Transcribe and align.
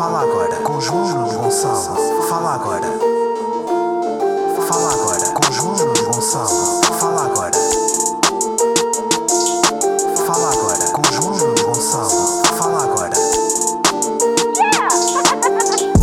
Fala 0.00 0.22
agora 0.22 0.56
com 0.62 0.80
João 0.80 1.08
Nuno 1.08 1.40
Gonçalo. 1.40 2.22
Fala 2.22 2.54
agora. 2.54 2.86
Fala 4.66 4.94
agora 4.94 5.30
com 5.34 5.52
João 5.52 5.76
Nuno 5.76 6.04
Gonçalo. 6.04 6.80
Fala 6.98 7.26
agora. 7.26 7.52
Fala 10.26 10.52
agora 10.52 10.90
com 10.94 11.02
João 11.12 11.54
Gonçalo. 11.66 12.44
Fala 12.56 12.82
agora. 12.82 13.16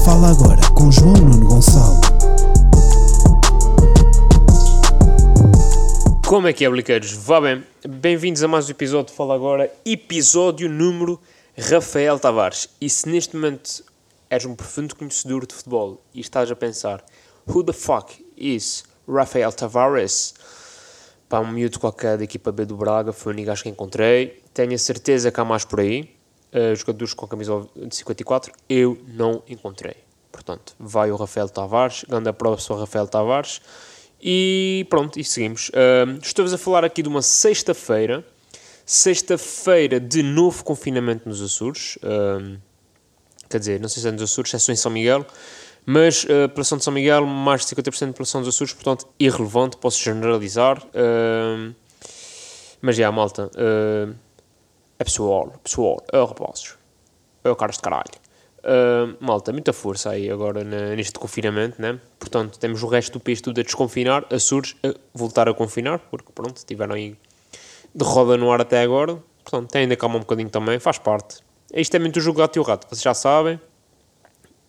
Fala 0.06 0.30
agora 0.30 0.62
com 0.76 0.92
João 0.92 1.14
Nuno 1.14 1.48
Gonçalo. 1.48 2.00
Como 6.24 6.48
é 6.48 6.54
que 6.54 6.64
é, 6.64 6.70
bliqueiros? 6.70 7.14
Vá 7.14 7.42
bem, 7.42 7.64
bem-vindos 7.84 8.44
a 8.44 8.48
mais 8.48 8.68
um 8.68 8.72
episódio 8.72 9.08
de 9.08 9.14
Fala 9.18 9.34
Agora, 9.34 9.72
episódio 9.84 10.70
número 10.70 11.20
Rafael 11.60 12.20
Tavares. 12.20 12.70
E 12.80 12.88
se 12.88 13.10
neste 13.10 13.36
momento 13.36 13.84
és 14.30 14.46
um 14.46 14.54
profundo 14.54 14.96
conhecedor 14.96 15.44
de 15.48 15.56
futebol 15.56 16.00
e 16.14 16.20
estás 16.20 16.52
a 16.52 16.56
pensar 16.56 17.04
Who 17.48 17.64
the 17.64 17.74
fuck 17.74 18.24
is 18.38 18.84
Rafael 19.10 19.52
Tavares? 19.52 20.36
Pá, 21.28 21.40
um 21.40 21.52
miúdo 21.52 21.80
qualquer 21.80 22.16
da 22.16 22.24
equipa 22.24 22.52
B 22.52 22.64
do 22.64 22.78
Braga, 22.78 23.12
foi 23.12 23.32
o 23.32 23.34
único 23.34 23.48
gajo 23.48 23.64
que 23.64 23.70
encontrei. 23.70 24.44
Tenho 24.54 24.76
a 24.76 24.78
certeza 24.78 25.32
que 25.32 25.40
há 25.40 25.44
mais 25.44 25.66
por 25.66 25.80
aí. 25.80 26.16
Uh, 26.54 26.76
jogadores 26.76 27.16
com 27.16 27.26
a 27.26 27.28
camisa 27.28 27.68
de 27.76 27.96
54, 27.96 28.54
eu 28.70 28.96
não 29.08 29.42
encontrei. 29.50 29.96
Portanto, 30.32 30.76
vai 30.80 31.10
o 31.12 31.16
Rafael 31.16 31.50
Tavares, 31.50 32.06
grande 32.08 32.32
prova 32.34 32.62
sou 32.62 32.78
o 32.78 32.80
Rafael 32.80 33.08
Tavares. 33.08 33.62
E 34.22 34.86
pronto, 34.92 35.20
e 35.20 35.24
seguimos. 35.24 35.70
Uh, 35.70 36.20
Estou-vos 36.22 36.54
a 36.54 36.58
falar 36.58 36.86
aqui 36.86 37.02
de 37.02 37.10
uma 37.10 37.24
sexta-feira, 37.24 38.24
sexta-feira 38.88 40.00
de 40.00 40.24
novo 40.24 40.64
confinamento 40.64 41.28
nos 41.28 41.42
Açores. 41.42 42.00
Quer 43.50 43.60
dizer, 43.60 43.80
não 43.80 43.88
sei 43.88 44.02
se 44.02 44.08
é 44.08 44.12
nos 44.12 44.22
Açores, 44.22 44.54
é 44.54 44.58
só 44.60 44.72
em 44.72 44.76
São 44.76 44.92
Miguel, 44.92 45.26
mas 45.86 46.26
a 46.30 46.46
uh, 46.46 46.50
população 46.50 46.78
de 46.78 46.84
São 46.84 46.94
Miguel, 46.94 47.26
mais 47.26 47.66
de 47.66 47.74
50% 47.74 48.00
da 48.00 48.08
população 48.08 48.42
dos 48.42 48.54
Açores, 48.54 48.74
portanto, 48.74 49.08
irrelevante, 49.18 49.78
posso 49.78 50.04
generalizar. 50.04 50.84
Uh, 50.88 51.74
mas 52.82 52.96
já, 52.96 53.12
malta, 53.12 53.50
uh, 53.56 54.14
é 55.00 55.04
pessoal, 55.04 55.54
pessoal, 55.64 56.04
é 56.12 56.20
rapazes, 56.20 56.76
é 57.44 57.56
caras 57.56 57.76
de 57.76 57.82
caralho. 57.82 58.12
Uh, 58.60 59.16
malta, 59.24 59.54
muita 59.54 59.72
força 59.72 60.10
aí 60.10 60.30
agora 60.30 60.62
na, 60.62 60.94
neste 60.94 61.18
confinamento, 61.18 61.82
né? 61.82 61.98
Portanto, 62.20 62.60
temos 62.60 62.84
o 62.84 62.88
resto 62.88 63.14
do 63.14 63.20
país 63.22 63.40
tudo 63.40 63.62
a 63.62 63.64
desconfinar, 63.64 64.26
Açores 64.30 64.76
a 64.84 64.94
voltar 65.14 65.48
a 65.48 65.54
confinar, 65.54 66.00
porque 66.12 66.34
pronto, 66.34 66.58
estiveram 66.58 66.96
aí 66.96 67.16
de 67.98 68.06
roda 68.06 68.38
no 68.38 68.52
ar 68.52 68.62
até 68.62 68.82
agora. 68.82 69.18
Portanto, 69.44 69.72
tem 69.72 69.82
ainda 69.82 69.96
calma 69.96 70.18
um 70.18 70.20
bocadinho 70.20 70.50
também, 70.50 70.78
faz 70.78 71.00
parte. 71.00 71.40
Isto 71.74 71.96
é 71.96 72.00
muito 72.00 72.18
o 72.18 72.22
jogo 72.22 72.38
gato 72.38 72.56
e 72.58 72.60
o 72.60 72.64
rato, 72.64 72.88
vocês 72.88 73.02
já 73.02 73.14
sabem. 73.14 73.60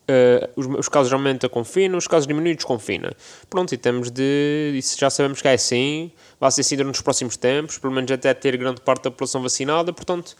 Uh, 0.09 0.49
os, 0.55 0.65
os, 0.65 0.89
casos 0.89 1.13
aumentam, 1.13 1.47
confina, 1.47 1.95
os 1.95 2.07
casos 2.07 2.25
diminuem, 2.25 2.55
desconfina. 2.55 3.15
Pronto, 3.47 3.71
e 3.75 3.77
temos 3.77 4.09
de. 4.09 4.73
Isso 4.75 4.97
já 4.99 5.07
sabemos 5.07 5.39
que 5.39 5.47
é 5.47 5.53
assim, 5.53 6.11
vai 6.39 6.51
ser 6.51 6.61
assim 6.61 6.75
durante 6.75 6.95
os 6.95 7.01
próximos 7.01 7.37
tempos, 7.37 7.77
pelo 7.77 7.93
menos 7.93 8.09
até 8.09 8.33
ter 8.33 8.57
grande 8.57 8.81
parte 8.81 9.03
da 9.03 9.11
população 9.11 9.43
vacinada, 9.43 9.93
portanto, 9.93 10.35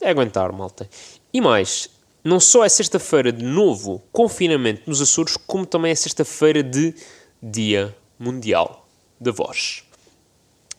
é 0.00 0.08
aguentar, 0.08 0.50
malta. 0.52 0.88
E 1.30 1.42
mais, 1.42 1.90
não 2.24 2.40
só 2.40 2.64
é 2.64 2.68
sexta-feira 2.70 3.30
de 3.30 3.44
novo 3.44 4.02
confinamento 4.10 4.82
nos 4.86 5.02
Açores, 5.02 5.36
como 5.36 5.66
também 5.66 5.92
é 5.92 5.94
sexta-feira 5.94 6.62
de 6.62 6.94
Dia 7.42 7.94
Mundial 8.18 8.88
da 9.20 9.30
Voz. 9.30 9.84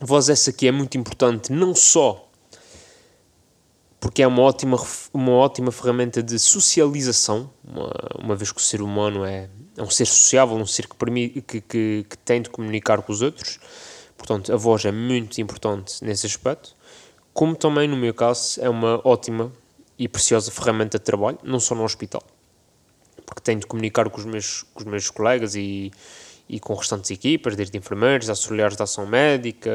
Voz 0.05 0.27
essa 0.27 0.51
que 0.51 0.67
é 0.67 0.71
muito 0.71 0.97
importante, 0.97 1.49
não 1.49 1.73
só 1.73 2.29
porque 4.01 4.21
é 4.21 4.27
uma 4.27 4.41
ótima, 4.41 4.77
uma 5.13 5.31
ótima 5.31 5.71
ferramenta 5.71 6.21
de 6.21 6.37
socialização, 6.37 7.49
uma, 7.63 7.89
uma 8.19 8.35
vez 8.35 8.51
que 8.51 8.59
o 8.59 8.61
ser 8.61 8.81
humano 8.81 9.23
é, 9.23 9.49
é 9.77 9.81
um 9.81 9.89
ser 9.89 10.05
sociável, 10.05 10.57
um 10.57 10.65
ser 10.65 10.89
que, 10.89 10.95
permite, 10.97 11.41
que, 11.41 11.61
que, 11.61 12.05
que 12.09 12.17
tem 12.17 12.41
de 12.41 12.49
comunicar 12.49 13.01
com 13.01 13.13
os 13.13 13.21
outros, 13.21 13.61
portanto 14.17 14.51
a 14.51 14.57
voz 14.57 14.83
é 14.83 14.91
muito 14.91 15.39
importante 15.39 16.03
nesse 16.03 16.25
aspecto, 16.25 16.75
como 17.33 17.55
também 17.55 17.87
no 17.87 17.95
meu 17.95 18.13
caso 18.13 18.59
é 18.59 18.67
uma 18.67 18.99
ótima 19.07 19.53
e 19.97 20.09
preciosa 20.09 20.51
ferramenta 20.51 20.99
de 20.99 21.05
trabalho, 21.05 21.39
não 21.41 21.61
só 21.61 21.73
no 21.73 21.85
hospital, 21.85 22.23
porque 23.25 23.39
tenho 23.41 23.61
de 23.61 23.65
comunicar 23.65 24.09
com 24.09 24.19
os 24.19 24.25
meus, 24.25 24.63
com 24.73 24.81
os 24.81 24.85
meus 24.85 25.09
colegas 25.09 25.55
e, 25.55 25.93
e 26.47 26.59
com 26.59 26.73
restantes 26.73 27.09
equipas, 27.11 27.55
desde 27.55 27.77
enfermeiros, 27.77 28.29
auxiliares 28.29 28.75
de 28.75 28.83
ação 28.83 29.05
médica, 29.05 29.71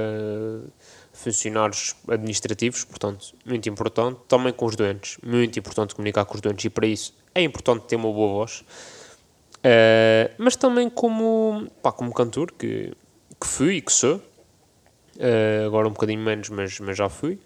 funcionários 1.13 1.97
administrativos, 2.09 2.85
portanto, 2.85 3.35
muito 3.45 3.69
importante. 3.69 4.21
Também 4.29 4.53
com 4.53 4.67
os 4.67 4.77
doentes, 4.77 5.19
muito 5.23 5.59
importante 5.59 5.95
comunicar 5.95 6.25
com 6.25 6.35
os 6.35 6.41
doentes 6.41 6.65
e 6.65 6.71
para 6.71 6.87
isso 6.87 7.15
é 7.35 7.43
importante 7.43 7.87
ter 7.87 7.97
uma 7.97 8.13
boa 8.13 8.29
voz. 8.35 8.65
Uh, 9.59 10.31
mas 10.39 10.55
também 10.55 10.89
como, 10.89 11.67
pá, 11.83 11.91
como 11.91 12.13
cantor, 12.13 12.53
que, 12.53 12.93
que 13.41 13.47
fui 13.47 13.77
e 13.77 13.81
que 13.81 13.93
sou, 13.93 14.17
uh, 14.17 15.67
agora 15.67 15.89
um 15.89 15.93
bocadinho 15.93 16.21
menos, 16.21 16.49
mas, 16.49 16.79
mas 16.79 16.97
já 16.97 17.09
fui 17.09 17.41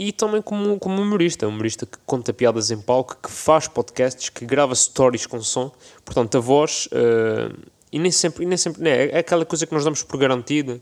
e 0.00 0.12
também 0.12 0.40
como, 0.40 0.78
como 0.78 1.02
humorista, 1.02 1.46
um 1.46 1.50
humorista 1.50 1.84
que 1.84 1.98
conta 2.06 2.32
piadas 2.32 2.70
em 2.70 2.80
palco, 2.80 3.18
que 3.22 3.30
faz 3.30 3.68
podcasts, 3.68 4.30
que 4.30 4.46
grava 4.46 4.74
stories 4.74 5.26
com 5.26 5.42
som, 5.42 5.70
portanto 6.06 6.38
a 6.38 6.40
voz, 6.40 6.86
uh, 6.86 7.54
e 7.92 7.98
nem 7.98 8.10
sempre, 8.10 8.44
e 8.44 8.46
nem 8.46 8.56
sempre 8.56 8.82
né, 8.82 9.08
é 9.08 9.18
aquela 9.18 9.44
coisa 9.44 9.66
que 9.66 9.72
nós 9.72 9.84
damos 9.84 10.02
por 10.02 10.18
garantida, 10.18 10.80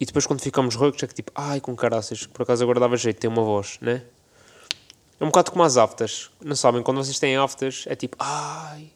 e 0.00 0.06
depois 0.06 0.26
quando 0.26 0.40
ficamos 0.40 0.74
roucos 0.74 1.02
é 1.02 1.06
que 1.06 1.14
tipo, 1.14 1.32
ai 1.34 1.60
com 1.60 1.74
caraças, 1.74 2.26
por 2.26 2.42
acaso 2.42 2.62
agora 2.62 2.80
dava 2.80 2.96
jeito 2.96 3.16
de 3.16 3.20
ter 3.20 3.28
uma 3.28 3.42
voz, 3.42 3.78
né? 3.80 4.02
É 5.20 5.24
um 5.24 5.28
bocado 5.28 5.50
como 5.50 5.64
as 5.64 5.76
aftas, 5.76 6.30
não 6.40 6.54
sabem, 6.54 6.82
quando 6.82 6.98
vocês 6.98 7.18
têm 7.18 7.36
aftas 7.36 7.84
é 7.88 7.96
tipo, 7.96 8.16
ai, 8.20 8.90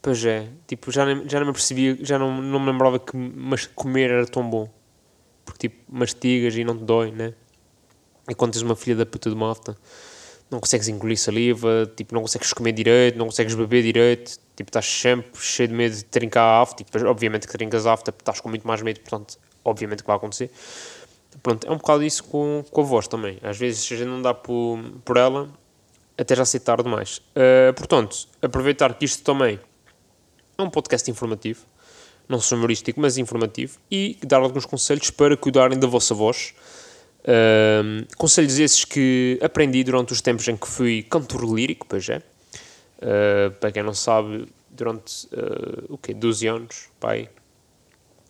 pois 0.00 0.24
é, 0.24 0.48
tipo, 0.66 0.92
já, 0.92 1.04
nem, 1.04 1.28
já 1.28 1.40
não 1.40 1.46
me 1.48 1.52
percebia, 1.52 1.98
já 2.00 2.18
não, 2.18 2.40
não 2.40 2.60
me 2.60 2.70
lembrava 2.70 2.98
que 2.98 3.16
mas 3.16 3.66
comer 3.66 4.10
era 4.10 4.26
tão 4.26 4.48
bom, 4.48 4.68
porque 5.44 5.68
tipo, 5.68 5.82
mastigas 5.88 6.54
e 6.54 6.64
não 6.64 6.76
te 6.76 6.84
dói, 6.84 7.10
né? 7.10 7.34
E 8.28 8.34
quando 8.34 8.52
tens 8.52 8.62
uma 8.62 8.76
filha 8.76 8.94
da 8.94 9.04
puta 9.04 9.28
de 9.28 9.34
uma 9.34 9.50
afta, 9.50 9.76
não 10.48 10.60
consegues 10.60 10.88
engolir 10.88 11.18
saliva, 11.18 11.90
tipo, 11.96 12.14
não 12.14 12.22
consegues 12.22 12.52
comer 12.52 12.72
direito, 12.72 13.18
não 13.18 13.26
consegues 13.26 13.54
beber 13.54 13.82
direito, 13.82 14.38
tipo, 14.60 14.68
estás 14.68 14.84
sempre 14.84 15.40
cheio 15.40 15.68
de 15.68 15.74
medo 15.74 15.96
de 15.96 16.04
trincar 16.04 16.44
a 16.44 16.60
afta, 16.60 16.84
tipo, 16.84 17.06
obviamente 17.06 17.46
que 17.46 17.52
trincas 17.52 17.86
a 17.86 17.94
afta, 17.94 18.14
estás 18.16 18.40
com 18.40 18.50
muito 18.50 18.66
mais 18.66 18.82
medo, 18.82 19.00
portanto, 19.00 19.38
obviamente 19.64 20.02
que 20.02 20.06
vai 20.06 20.16
acontecer. 20.16 20.50
Pronto, 21.42 21.66
é 21.66 21.70
um 21.70 21.78
bocado 21.78 22.02
isso 22.02 22.24
com, 22.24 22.62
com 22.70 22.80
a 22.82 22.84
voz 22.84 23.08
também. 23.08 23.38
Às 23.42 23.56
vezes, 23.56 23.90
a 23.90 23.96
gente 23.96 24.08
não 24.08 24.20
dá 24.20 24.34
por, 24.34 24.78
por 25.02 25.16
ela, 25.16 25.48
até 26.18 26.36
já 26.36 26.44
sei 26.44 26.60
tarde 26.60 26.82
demais. 26.82 27.18
Uh, 27.18 27.72
portanto, 27.74 28.28
aproveitar 28.42 28.92
que 28.92 29.06
isto 29.06 29.22
também 29.22 29.58
é 30.58 30.62
um 30.62 30.68
podcast 30.68 31.10
informativo, 31.10 31.64
não 32.28 32.38
sou 32.38 32.58
humorístico, 32.58 33.00
mas 33.00 33.16
informativo, 33.16 33.78
e 33.90 34.18
dar 34.26 34.40
alguns 34.40 34.66
conselhos 34.66 35.10
para 35.10 35.36
cuidarem 35.38 35.78
da 35.78 35.86
vossa 35.86 36.14
voz, 36.14 36.54
Uh, 37.20 38.06
conselhos 38.16 38.58
esses 38.58 38.82
que 38.82 39.38
aprendi 39.42 39.84
durante 39.84 40.10
os 40.10 40.22
tempos 40.22 40.48
em 40.48 40.56
que 40.56 40.66
fui 40.66 41.02
cantor 41.02 41.44
lírico, 41.44 41.86
pois 41.86 42.08
é. 42.08 42.22
Uh, 43.00 43.50
para 43.52 43.72
quem 43.72 43.82
não 43.82 43.94
sabe, 43.94 44.46
durante 44.68 45.26
uh, 45.28 45.94
o 45.94 45.96
quê? 45.96 46.12
12 46.12 46.46
anos, 46.46 46.88
pai, 47.00 47.30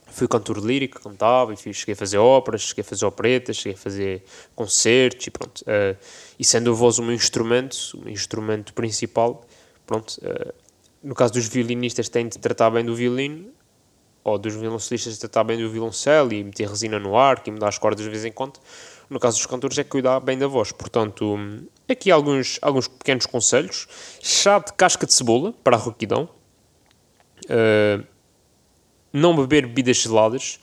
fui 0.06 0.28
cantor 0.28 0.58
lírico, 0.58 1.00
cantava 1.00 1.52
e 1.52 1.56
cheguei 1.56 1.94
a 1.94 1.96
fazer 1.96 2.18
óperas, 2.18 2.62
cheguei 2.62 2.82
a 2.82 2.84
fazer 2.84 3.04
operetas, 3.04 3.56
cheguei 3.56 3.74
a 3.74 3.76
fazer 3.76 4.22
concertos 4.54 5.26
e 5.26 5.30
pronto. 5.30 5.60
Uh, 5.62 5.96
e 6.38 6.44
sendo 6.44 6.70
a 6.70 6.74
voz 6.74 6.98
um 6.98 7.10
instrumento, 7.10 7.76
um 7.94 8.08
instrumento 8.08 8.72
principal, 8.72 9.44
pronto. 9.86 10.20
No 11.02 11.14
caso 11.14 11.32
dos 11.32 11.48
violinistas, 11.48 12.08
têm 12.08 12.28
de 12.28 12.38
tratar 12.38 12.70
bem 12.70 12.84
do 12.84 12.94
violino, 12.94 13.50
ou 14.22 14.38
dos 14.38 14.54
violoncelistas 14.54 15.18
tratar 15.18 15.44
bem 15.44 15.58
do 15.58 15.70
violoncelo 15.70 16.32
e 16.32 16.44
meter 16.44 16.68
resina 16.68 16.98
no 16.98 17.16
arco 17.16 17.48
e 17.48 17.52
mudar 17.52 17.68
as 17.68 17.78
cordas 17.78 18.04
de 18.04 18.10
vez 18.10 18.24
em 18.24 18.32
quando. 18.32 18.60
No 19.10 19.18
caso 19.18 19.38
dos 19.38 19.46
cantores 19.46 19.76
é 19.76 19.82
cuidar 19.82 20.20
bem 20.20 20.38
da 20.38 20.46
voz. 20.46 20.70
Portanto, 20.70 21.36
aqui 21.88 22.12
alguns, 22.12 22.60
alguns 22.62 22.86
pequenos 22.86 23.26
conselhos. 23.26 23.88
Chá 24.22 24.60
de 24.60 24.72
casca 24.74 25.04
de 25.04 25.12
cebola 25.12 25.52
para 25.64 25.76
a 25.76 25.78
rouquidão. 25.78 26.28
Uh, 27.46 28.06
não 29.12 29.34
beber 29.34 29.66
bebidas 29.66 29.96
geladas. 29.96 30.60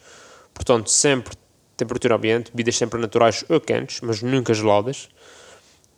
Portanto, 0.54 0.90
sempre 0.90 1.36
temperatura 1.76 2.16
ambiente. 2.16 2.50
Bebidas 2.52 2.78
sempre 2.78 3.02
naturais 3.02 3.44
ou 3.50 3.60
quentes, 3.60 4.00
mas 4.00 4.22
nunca 4.22 4.54
geladas. 4.54 5.10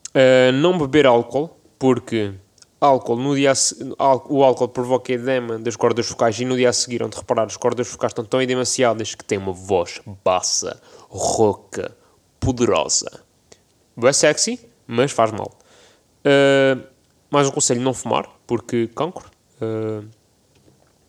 Uh, 0.09 0.51
não 0.51 0.75
beber 0.75 1.05
álcool, 1.05 1.55
porque 1.77 2.33
álcool 2.81 3.17
no 3.17 3.35
dia 3.35 3.53
o 4.27 4.43
álcool 4.43 4.69
provoca 4.69 5.13
edema 5.13 5.59
das 5.59 5.75
cordas 5.75 6.07
focais 6.07 6.39
e 6.39 6.45
no 6.45 6.57
dia 6.57 6.69
a 6.69 6.73
seguir, 6.73 7.03
onde 7.03 7.15
reparar, 7.15 7.45
as 7.45 7.57
cordas 7.57 7.87
focais 7.87 8.09
estão 8.09 8.25
tão 8.25 8.41
edemaciadas 8.41 9.13
que 9.13 9.23
têm 9.23 9.37
uma 9.37 9.53
voz 9.53 10.01
bassa, 10.23 10.81
rouca, 11.09 11.95
poderosa. 12.39 13.23
É 14.01 14.13
sexy, 14.13 14.59
mas 14.87 15.11
faz 15.11 15.31
mal. 15.31 15.57
Uh, 16.19 16.81
mais 17.29 17.47
um 17.47 17.51
conselho, 17.51 17.81
não 17.81 17.93
fumar, 17.93 18.29
porque 18.47 18.87
cancro. 18.95 19.29
Uh, 19.61 20.07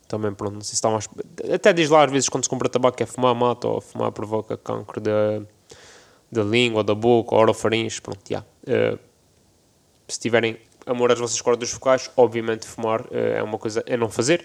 também, 0.09 0.35
pronto, 0.35 0.55
não 0.55 0.61
sei 0.61 0.71
se 0.71 0.75
está 0.75 0.91
mais... 0.91 1.09
Até 1.55 1.73
diz 1.73 1.89
lá, 1.89 2.05
às 2.05 2.11
vezes, 2.11 2.29
quando 2.29 2.43
se 2.43 2.51
compra 2.51 2.69
tabaco, 2.69 3.01
é 3.01 3.07
fumar 3.07 3.33
mata 3.35 3.69
ou 3.69 3.81
fumar 3.81 4.11
provoca 4.11 4.57
cancro 4.57 5.01
da, 5.01 5.41
da 6.31 6.43
língua, 6.43 6.83
da 6.83 6.97
boca, 6.97 7.35
orofaringe, 7.37 8.01
pronto, 8.01 8.21
já. 8.29 8.45
Yeah. 8.67 8.97
Uh, 8.97 8.99
se 10.09 10.19
tiverem 10.19 10.59
amor 10.85 11.13
às 11.13 11.19
vossas 11.19 11.41
cordas 11.41 11.71
vocais, 11.73 12.11
obviamente 12.17 12.67
fumar 12.67 13.03
uh, 13.03 13.09
é 13.13 13.43
uma 13.43 13.59
coisa 13.59 13.85
a 13.89 13.97
não 13.97 14.09
fazer. 14.09 14.45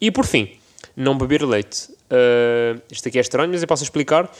E 0.00 0.10
por 0.10 0.24
fim, 0.24 0.56
não 0.96 1.16
beber 1.16 1.42
leite. 1.42 1.90
Uh, 2.10 2.80
isto 2.90 3.08
aqui 3.08 3.18
é 3.18 3.20
estranho, 3.20 3.50
mas 3.50 3.60
eu 3.62 3.68
posso 3.68 3.84
explicar. 3.84 4.30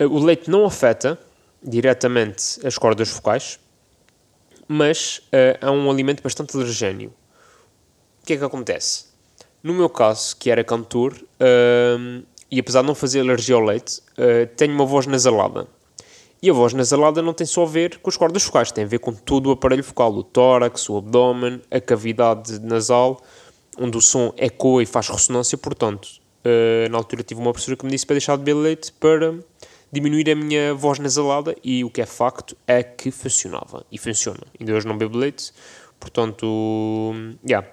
Uh, 0.00 0.06
o 0.06 0.18
leite 0.24 0.50
não 0.50 0.64
afeta 0.64 1.18
diretamente 1.62 2.66
as 2.66 2.78
cordas 2.78 3.10
vocais, 3.10 3.60
mas 4.66 5.20
é 5.30 5.68
um 5.68 5.90
alimento 5.90 6.22
bastante 6.22 6.56
alergénio. 6.56 7.12
O 8.22 8.26
que 8.26 8.32
é 8.32 8.36
que 8.36 8.44
acontece? 8.44 9.06
No 9.62 9.74
meu 9.74 9.90
caso, 9.90 10.36
que 10.36 10.50
era 10.50 10.64
cantor, 10.64 11.14
e 12.50 12.58
apesar 12.58 12.80
de 12.80 12.86
não 12.86 12.94
fazer 12.94 13.20
alergia 13.20 13.56
ao 13.56 13.60
leite, 13.60 14.00
tenho 14.56 14.72
uma 14.72 14.86
voz 14.86 15.06
nasalada. 15.06 15.66
E 16.42 16.48
a 16.48 16.52
voz 16.52 16.72
nasalada 16.72 17.20
não 17.20 17.34
tem 17.34 17.46
só 17.46 17.64
a 17.64 17.66
ver 17.66 17.98
com 17.98 18.08
as 18.08 18.16
cordas 18.16 18.42
focais, 18.42 18.72
tem 18.72 18.84
a 18.84 18.86
ver 18.86 19.00
com 19.00 19.12
todo 19.12 19.48
o 19.48 19.50
aparelho 19.50 19.84
focal, 19.84 20.14
o 20.14 20.22
tórax, 20.22 20.88
o 20.88 20.96
abdômen, 20.96 21.60
a 21.70 21.80
cavidade 21.80 22.58
nasal, 22.60 23.20
onde 23.78 23.98
o 23.98 24.00
som 24.00 24.32
ecoa 24.38 24.82
e 24.82 24.86
faz 24.86 25.08
ressonância. 25.08 25.58
Portanto, 25.58 26.06
uh, 26.44 26.88
na 26.90 26.96
altura 26.96 27.22
tive 27.22 27.40
uma 27.40 27.52
professora 27.52 27.76
que 27.76 27.84
me 27.84 27.90
disse 27.90 28.06
para 28.06 28.14
deixar 28.14 28.38
de 28.38 28.44
beber 28.44 28.58
leite 28.58 28.92
para 28.92 29.34
diminuir 29.92 30.30
a 30.30 30.34
minha 30.34 30.74
voz 30.74 30.98
nasalada 30.98 31.56
e 31.62 31.84
o 31.84 31.90
que 31.90 32.00
é 32.00 32.06
facto 32.06 32.56
é 32.66 32.82
que 32.82 33.10
funcionava. 33.10 33.84
E 33.90 33.98
funciona. 33.98 34.40
Ainda 34.58 34.72
hoje 34.74 34.86
não 34.86 34.96
bebo 34.96 35.18
leite, 35.18 35.52
portanto, 35.98 37.12
já. 37.44 37.58
Yeah. 37.58 37.68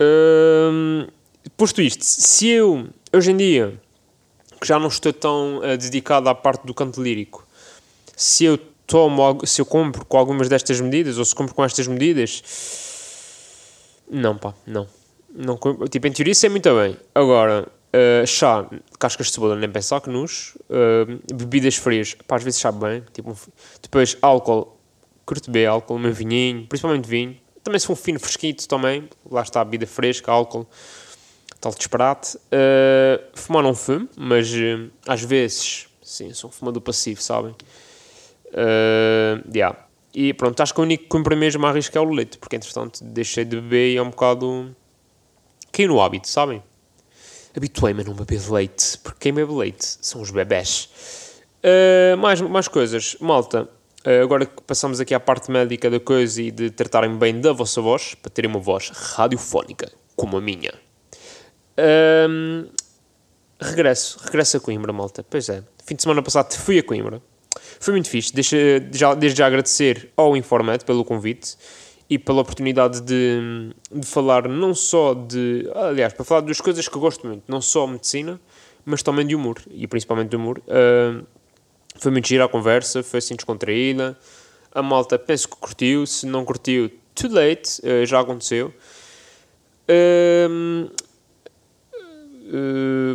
Uh, 0.00 1.10
posto 1.56 1.80
isto, 1.80 2.04
se 2.04 2.48
eu, 2.48 2.88
hoje 3.12 3.30
em 3.30 3.36
dia, 3.36 3.80
que 4.60 4.66
já 4.66 4.78
não 4.78 4.88
estou 4.88 5.12
tão 5.12 5.58
uh, 5.58 5.78
dedicado 5.78 6.28
à 6.28 6.34
parte 6.34 6.66
do 6.66 6.74
canto 6.74 7.02
lírico, 7.02 7.46
se 8.16 8.44
eu 8.44 8.58
tomo, 8.86 9.40
se 9.44 9.60
eu 9.60 9.66
compro 9.66 10.04
com 10.04 10.16
algumas 10.16 10.48
destas 10.48 10.80
medidas, 10.80 11.18
ou 11.18 11.24
se 11.24 11.34
compro 11.34 11.54
com 11.54 11.64
estas 11.64 11.86
medidas, 11.86 12.42
não, 14.10 14.36
pá, 14.36 14.54
não. 14.66 14.86
não 15.32 15.58
tipo, 15.90 16.06
em 16.06 16.12
teoria 16.12 16.32
isso 16.32 16.46
é 16.46 16.48
muito 16.48 16.68
bem. 16.74 16.96
Agora, 17.14 17.68
uh, 17.94 18.26
chá, 18.26 18.68
cascas 18.98 19.28
de 19.28 19.32
cebola, 19.32 19.56
nem 19.56 19.70
pensar 19.70 20.00
que 20.00 20.10
nos, 20.10 20.56
uh, 20.68 21.34
bebidas 21.34 21.76
frias, 21.76 22.14
pá, 22.26 22.36
às 22.36 22.42
vezes 22.42 22.60
sabe 22.60 22.78
bem, 22.78 23.04
tipo, 23.12 23.36
depois 23.80 24.18
álcool, 24.20 24.76
curto 25.24 25.50
bem 25.50 25.66
álcool, 25.66 25.98
meu 25.98 26.12
vinhinho, 26.12 26.66
principalmente 26.66 27.08
vinho, 27.08 27.36
também 27.62 27.78
se 27.78 27.86
for 27.86 27.94
um 27.94 27.96
fino 27.96 28.20
fresquito 28.20 28.68
também, 28.68 29.08
lá 29.30 29.42
está 29.42 29.60
a 29.60 29.64
bebida 29.64 29.86
fresca, 29.86 30.30
álcool, 30.30 30.68
tal 31.60 31.72
disparate. 31.72 32.36
Uh, 32.36 33.24
fumar 33.32 33.62
não 33.62 33.74
fumo, 33.74 34.06
mas 34.16 34.52
às 35.08 35.22
vezes, 35.22 35.88
sim, 36.02 36.32
sou 36.34 36.50
um 36.50 36.52
fumador 36.52 36.82
passivo, 36.82 37.22
sabem? 37.22 37.52
Uh, 38.50 39.42
yeah. 39.54 39.78
E 40.14 40.34
pronto, 40.34 40.60
acho 40.60 40.74
que 40.74 40.80
o 40.80 40.82
único 40.82 41.04
que 41.04 41.08
cumpre 41.08 41.34
mesmo 41.34 41.66
a 41.66 41.72
risco 41.72 41.96
é 41.96 42.00
o 42.00 42.04
leite, 42.04 42.36
porque 42.38 42.54
entretanto 42.54 43.02
deixei 43.02 43.44
de 43.44 43.56
beber 43.56 43.94
e 43.94 43.96
é 43.96 44.02
um 44.02 44.10
bocado. 44.10 44.76
Caiu 45.72 45.88
no 45.88 46.00
hábito, 46.00 46.28
sabem? 46.28 46.62
Habituei-me 47.56 48.02
a 48.02 48.04
não 48.04 48.14
beber 48.14 48.40
leite, 48.50 48.98
porque 48.98 49.18
quem 49.20 49.34
bebe 49.34 49.52
leite 49.52 49.96
são 50.00 50.20
os 50.20 50.30
bebés. 50.30 50.88
Uh, 51.62 52.16
mais, 52.16 52.40
mais 52.40 52.68
coisas, 52.68 53.16
malta. 53.20 53.68
Uh, 54.06 54.22
agora 54.22 54.44
que 54.44 54.62
passamos 54.62 55.00
aqui 55.00 55.14
à 55.14 55.20
parte 55.20 55.50
médica 55.50 55.88
da 55.88 56.00
coisa 56.00 56.42
e 56.42 56.50
de 56.50 56.70
tratarem 56.70 57.16
bem 57.16 57.40
da 57.40 57.52
vossa 57.52 57.80
voz, 57.80 58.14
para 58.14 58.30
terem 58.30 58.50
uma 58.50 58.60
voz 58.60 58.90
radiofónica 58.90 59.90
como 60.16 60.36
a 60.36 60.40
minha. 60.40 60.72
Regresso, 63.60 64.18
regresso 64.22 64.56
a 64.58 64.60
Coimbra, 64.60 64.92
malta. 64.92 65.24
Pois 65.28 65.48
é, 65.48 65.62
fim 65.84 65.94
de 65.94 66.02
semana 66.02 66.22
passado 66.22 66.54
fui 66.54 66.78
a 66.78 66.82
Coimbra 66.82 67.22
foi 67.84 67.92
muito 67.92 68.08
fixe. 68.08 68.32
Deixa, 68.32 68.56
já, 68.92 69.14
desde 69.14 69.38
já 69.38 69.46
agradecer 69.46 70.10
ao 70.16 70.36
Informat 70.36 70.84
pelo 70.84 71.04
convite 71.04 71.56
e 72.08 72.18
pela 72.18 72.42
oportunidade 72.42 73.00
de, 73.00 73.72
de 73.90 74.06
falar 74.06 74.48
não 74.48 74.74
só 74.74 75.14
de. 75.14 75.68
Aliás, 75.74 76.12
para 76.12 76.24
falar 76.24 76.40
das 76.42 76.60
coisas 76.60 76.86
que 76.86 76.96
eu 76.96 77.00
gosto 77.00 77.26
muito, 77.26 77.42
não 77.48 77.60
só 77.60 77.86
medicina, 77.86 78.40
mas 78.84 79.02
também 79.02 79.26
de 79.26 79.34
humor 79.34 79.56
e 79.70 79.86
principalmente 79.86 80.30
de 80.30 80.36
humor. 80.36 80.60
Uh, 80.60 81.24
foi 81.96 82.10
muito 82.10 82.26
gira 82.28 82.44
a 82.44 82.48
conversa, 82.48 83.02
foi 83.02 83.18
assim 83.18 83.34
descontraída. 83.34 84.18
A 84.72 84.82
malta 84.82 85.18
penso 85.18 85.48
que 85.48 85.56
curtiu, 85.56 86.06
se 86.06 86.26
não 86.26 86.44
curtiu, 86.44 86.90
too 87.14 87.30
late, 87.32 87.80
uh, 87.82 88.04
já 88.04 88.20
aconteceu. 88.20 88.72
Uh, 89.88 90.90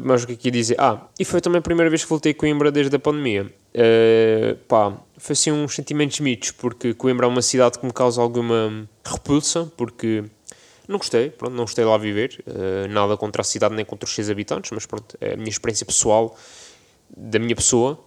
mas 0.03 0.24
o 0.24 0.27
que 0.27 0.33
é 0.33 0.36
que 0.36 0.47
ia 0.47 0.51
dizer? 0.51 0.75
Ah, 0.80 1.07
e 1.19 1.24
foi 1.24 1.39
também 1.39 1.59
a 1.59 1.62
primeira 1.62 1.89
vez 1.89 2.03
que 2.03 2.09
voltei 2.09 2.31
a 2.31 2.36
Coimbra 2.36 2.71
desde 2.71 2.95
a 2.95 3.00
pandemia. 3.00 3.53
Uh, 3.75 4.56
pá, 4.68 4.98
foi 5.18 5.33
assim 5.33 5.51
uns 5.51 5.75
sentimentos 5.75 6.19
mitos, 6.19 6.51
porque 6.51 6.94
Coimbra 6.94 7.25
é 7.25 7.30
uma 7.30 7.42
cidade 7.42 7.77
que 7.77 7.86
me 7.86 7.94
causa 7.94 8.21
alguma 8.21 8.88
repulsa, 9.06 9.71
porque 9.77 10.24
não 10.88 10.98
gostei, 10.98 11.30
pronto, 11.30 11.54
não 11.54 11.66
gostei 11.66 11.86
lá 11.86 11.98
viver, 11.98 12.44
uh, 12.48 12.88
nada 12.92 13.16
contra 13.16 13.42
a 13.42 13.45
cidade 13.45 13.75
nem 13.75 13.86
contra 13.86 14.07
os 14.07 14.16
seus 14.16 14.30
habitantes, 14.30 14.71
mas 14.71 14.86
pronto, 14.86 15.16
é 15.21 15.33
a 15.33 15.38
minha 15.38 15.50
experiência 15.50 15.86
pessoal 15.86 16.36
da 17.16 17.38
minha 17.38 17.56
pessoa 17.56 18.04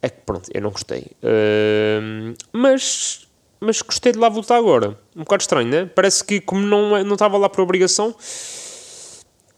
é 0.00 0.08
que 0.08 0.20
pronto, 0.24 0.48
eu 0.52 0.62
não 0.62 0.70
gostei. 0.70 1.06
Uh, 1.22 2.34
mas, 2.52 3.26
mas 3.60 3.82
gostei 3.82 4.12
de 4.12 4.18
lá 4.18 4.28
voltar 4.28 4.56
agora. 4.56 4.98
Um 5.14 5.20
bocado 5.20 5.42
estranho, 5.42 5.68
né? 5.68 5.86
Parece 5.86 6.24
que 6.24 6.40
como 6.40 6.64
não, 6.64 7.02
não 7.04 7.14
estava 7.14 7.36
lá 7.36 7.48
por 7.48 7.62
obrigação, 7.62 8.14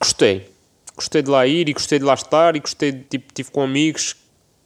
gostei. 0.01 0.51
Gostei 0.97 1.23
de 1.23 1.31
lá 1.31 1.47
ir 1.47 1.69
e 1.69 1.73
gostei 1.73 1.99
de 1.99 2.05
lá 2.05 2.15
estar 2.15 2.57
e 2.57 2.61
gostei 2.61 2.93
de, 2.93 3.05
tipo, 3.05 3.33
tive 3.33 3.51
com 3.51 3.63
amigos 3.63 4.17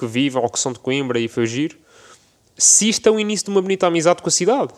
que 0.05 0.13
vivem 0.13 0.43
ou 0.43 0.49
que 0.49 0.59
são 0.59 0.73
de 0.73 0.79
Coimbra 0.79 1.19
e 1.19 1.29
foi 1.29 1.47
giro. 1.47 1.77
Se 2.57 2.89
isto 2.89 3.09
é 3.09 3.13
o 3.13 3.19
início 3.19 3.47
de 3.47 3.51
uma 3.51 3.63
bonita 3.63 3.87
amizade 3.87 4.23
com 4.23 4.29
a 4.29 4.33
cidade, 4.33 4.73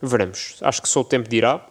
veremos. 0.00 0.56
Acho 0.60 0.80
que 0.80 0.88
só 0.88 1.00
o 1.00 1.04
tempo 1.04 1.28
dirá. 1.28 1.66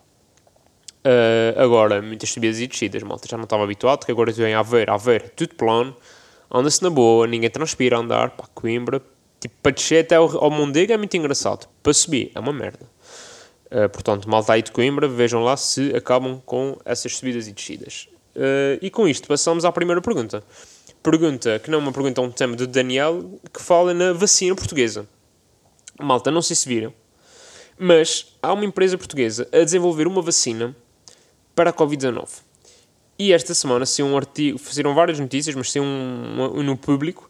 Uh, 1.06 1.60
agora, 1.60 2.02
muitas 2.02 2.30
subidas 2.30 2.60
e 2.60 2.68
descidas, 2.68 3.02
malta. 3.04 3.28
Já 3.28 3.36
não 3.36 3.46
estava 3.46 3.64
habituado, 3.64 4.06
que 4.06 4.12
agora 4.12 4.30
estou 4.30 4.46
em 4.46 4.54
Aveiro, 4.54 4.94
Aveiro, 4.94 5.30
tudo 5.36 5.56
plano, 5.56 5.96
anda-se 6.52 6.82
na 6.82 6.90
boa, 6.90 7.28
ninguém 7.28 7.50
transpira 7.50 7.98
a 7.98 8.00
andar, 8.00 8.32
pá, 8.32 8.46
Coimbra. 8.54 9.02
Tipo, 9.40 9.56
para 9.62 9.72
descer 9.74 10.06
até 10.06 10.16
ao, 10.16 10.44
ao 10.46 10.50
Mondego 10.50 10.94
é 10.94 10.98
muito 10.98 11.18
engraçado, 11.18 11.68
para 11.82 11.94
subir 11.94 12.32
é 12.34 12.40
uma 12.40 12.54
merda. 12.54 12.86
Uh, 13.66 13.90
portanto, 13.90 14.30
malta 14.30 14.54
aí 14.54 14.62
de 14.62 14.72
Coimbra, 14.72 15.08
vejam 15.08 15.44
lá 15.44 15.58
se 15.58 15.94
acabam 15.94 16.42
com 16.46 16.78
essas 16.86 17.18
subidas 17.18 17.48
e 17.48 17.52
descidas. 17.52 18.08
Uh, 18.36 18.80
e 18.82 18.90
com 18.90 19.08
isto, 19.08 19.28
passamos 19.28 19.66
à 19.66 19.72
primeira 19.72 20.02
pergunta 20.02 20.44
pergunta, 21.04 21.60
que 21.60 21.70
não 21.70 21.80
é 21.80 21.82
uma 21.82 21.92
pergunta, 21.92 22.22
é 22.22 22.24
um 22.24 22.32
tema 22.32 22.56
do 22.56 22.66
Daniel, 22.66 23.40
que 23.54 23.62
fala 23.62 23.94
na 23.94 24.14
vacina 24.14 24.56
portuguesa. 24.56 25.06
Malta, 26.00 26.32
não 26.32 26.42
sei 26.42 26.56
se 26.56 26.68
viram, 26.68 26.94
mas 27.78 28.36
há 28.42 28.54
uma 28.54 28.66
empresa 28.66 28.98
portuguesa 28.98 29.48
a 29.52 29.60
desenvolver 29.60 30.08
uma 30.08 30.22
vacina 30.22 30.76
para 31.54 31.70
a 31.70 31.74
Covid-19. 31.74 32.28
E 33.20 33.32
esta 33.32 33.54
semana 33.54 33.86
saiu 33.86 34.08
um 34.08 34.18
artigo, 34.18 34.58
fizeram 34.58 34.96
várias 34.96 35.20
notícias, 35.20 35.56
mas 35.56 35.72
saiu 35.72 35.84
um, 35.84 36.60
um, 36.60 36.64
no 36.64 36.76
público 36.76 37.30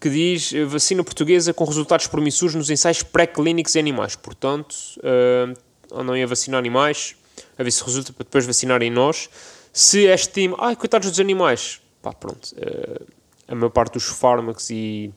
que 0.00 0.10
diz 0.10 0.52
vacina 0.66 1.02
portuguesa 1.04 1.54
com 1.54 1.64
resultados 1.64 2.06
promissores 2.06 2.54
nos 2.54 2.68
ensaios 2.68 3.02
pré-clínicos 3.02 3.76
em 3.76 3.78
animais. 3.78 4.16
Portanto, 4.16 4.74
uh, 4.98 5.56
andam 5.92 6.14
a 6.20 6.26
vacinar 6.26 6.58
animais, 6.58 7.14
a 7.56 7.62
ver 7.62 7.70
se 7.70 7.84
resulta 7.84 8.12
para 8.12 8.24
depois 8.24 8.44
vacinar 8.44 8.82
em 8.82 8.90
nós. 8.90 9.30
Se 9.72 10.06
estima, 10.06 10.56
ai, 10.58 10.74
coitados 10.74 11.10
dos 11.10 11.20
animais, 11.20 11.80
pá, 12.06 12.12
pronto, 12.12 12.54
uh, 12.54 13.06
a 13.48 13.54
maior 13.54 13.70
parte 13.70 13.94
dos 13.94 14.04
fármacos 14.04 14.70
e, 14.70 15.12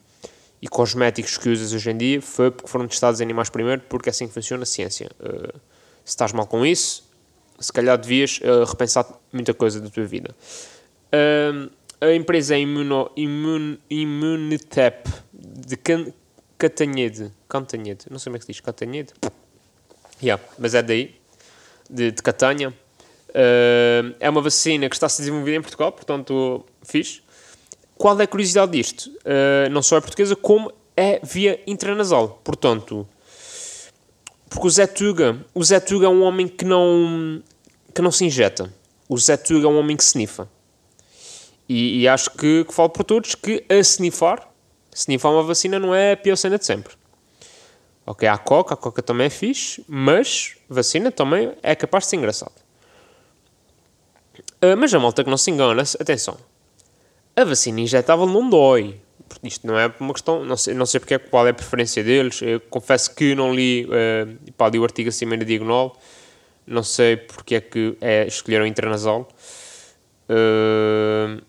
e 0.59 0.67
cosméticos 0.67 1.37
que 1.37 1.49
usas 1.49 1.71
hoje 1.71 1.91
em 1.91 1.97
dia 1.97 2.21
foi 2.21 2.49
porque 2.49 2.67
foram 2.69 2.87
testados 2.87 3.21
em 3.21 3.23
animais 3.23 3.49
primeiro, 3.49 3.83
porque 3.87 4.09
é 4.09 4.11
assim 4.11 4.27
que 4.27 4.33
funciona 4.33 4.63
a 4.63 4.65
ciência. 4.65 5.11
Uh, 5.19 5.55
se 6.03 6.13
estás 6.13 6.33
mal 6.33 6.47
com 6.47 6.65
isso, 6.65 7.07
se 7.59 7.71
calhar 7.71 7.95
devias 7.97 8.39
uh, 8.39 8.63
repensar 8.65 9.05
muita 9.31 9.53
coisa 9.53 9.79
da 9.79 9.89
tua 9.89 10.05
vida. 10.05 10.35
A 12.01 12.13
empresa 12.13 12.55
é 12.55 12.59
Immunitep 13.89 15.09
de 15.33 15.75
Can, 15.75 16.13
Catanhede. 16.57 17.31
Cantanhede. 17.47 18.05
Não 18.09 18.17
sei 18.17 18.29
como 18.29 18.37
é 18.37 18.39
que 18.39 18.45
se 18.45 18.51
diz. 18.53 18.61
Catanhede? 18.61 19.13
Yeah, 20.23 20.41
mas 20.57 20.73
é 20.73 20.81
daí. 20.81 21.15
De, 21.89 22.11
de 22.11 22.21
Catanha. 22.23 22.73
Uh, 23.29 24.15
é 24.19 24.29
uma 24.29 24.41
vacina 24.41 24.89
que 24.89 24.95
está 24.95 25.05
a 25.05 25.09
se 25.09 25.21
desenvolver 25.21 25.55
em 25.55 25.61
Portugal, 25.61 25.91
portanto, 25.91 26.65
fixe. 26.83 27.21
Qual 27.97 28.19
é 28.19 28.23
a 28.23 28.27
curiosidade 28.27 28.71
disto? 28.71 29.07
Uh, 29.07 29.69
não 29.71 29.81
só 29.81 29.97
é 29.97 30.01
portuguesa, 30.01 30.35
como 30.35 30.71
é 30.95 31.19
via 31.23 31.61
intranasal. 31.67 32.39
Portanto, 32.43 33.07
porque 34.49 34.67
o 34.67 34.69
Zé 34.69 34.87
Tuga, 34.87 35.45
o 35.53 35.63
Zé 35.63 35.79
Tuga 35.79 36.07
é 36.07 36.09
um 36.09 36.23
homem 36.23 36.47
que 36.47 36.65
não, 36.65 37.41
que 37.93 38.01
não 38.01 38.11
se 38.11 38.25
injeta. 38.25 38.73
O 39.07 39.17
Zé 39.17 39.37
Tuga 39.37 39.67
é 39.67 39.69
um 39.69 39.77
homem 39.77 39.95
que 39.95 40.03
snifa. 40.03 40.49
E, 41.67 42.01
e 42.01 42.07
acho 42.07 42.31
que, 42.31 42.65
que 42.65 42.73
falo 42.73 42.89
por 42.89 43.03
todos 43.03 43.35
que 43.35 43.63
a 43.69 43.75
snifar, 43.75 44.49
snifar 44.93 45.31
uma 45.31 45.43
vacina 45.43 45.77
não 45.77 45.93
é 45.93 46.13
a 46.13 46.17
pior 46.17 46.35
cena 46.35 46.57
de 46.57 46.65
sempre. 46.65 46.93
Ok, 48.05 48.27
há 48.27 48.33
a 48.33 48.37
coca, 48.39 48.73
a 48.73 48.77
coca 48.77 49.03
também 49.03 49.27
é 49.27 49.29
fixe, 49.29 49.85
mas 49.87 50.57
vacina 50.67 51.11
também 51.11 51.53
é 51.61 51.75
capaz 51.75 52.05
de 52.05 52.09
ser 52.09 52.15
engraçado. 52.15 52.55
Uh, 54.63 54.75
mas 54.75 54.91
a 54.93 54.99
malta 54.99 55.23
que 55.23 55.29
não 55.29 55.37
se 55.37 55.51
engana, 55.51 55.83
atenção, 55.99 56.35
a 57.41 57.45
vacina 57.45 57.79
injetável 57.81 58.25
não 58.25 58.49
dói. 58.49 58.99
Isto 59.43 59.67
não 59.67 59.77
é 59.77 59.91
uma 59.99 60.13
questão, 60.13 60.43
não 60.43 60.57
sei, 60.57 60.73
não 60.73 60.85
sei 60.85 60.99
porque, 60.99 61.13
é- 61.13 61.19
qual 61.19 61.45
é 61.47 61.51
a 61.51 61.53
preferência 61.53 62.03
deles. 62.03 62.41
Eu 62.41 62.59
confesso 62.61 63.13
que 63.13 63.35
não 63.35 63.53
li, 63.53 63.85
uh, 63.85 64.51
pá, 64.53 64.69
li 64.69 64.79
o 64.79 64.83
artigo 64.83 65.09
acima 65.09 65.37
na 65.37 65.43
diagonal. 65.43 65.95
Não 66.65 66.83
sei 66.83 67.17
porque 67.17 67.55
é 67.55 67.61
que 67.61 67.97
é, 68.01 68.27
escolheram 68.27 68.65
intranasal. 68.65 69.27
Uh, 70.29 71.41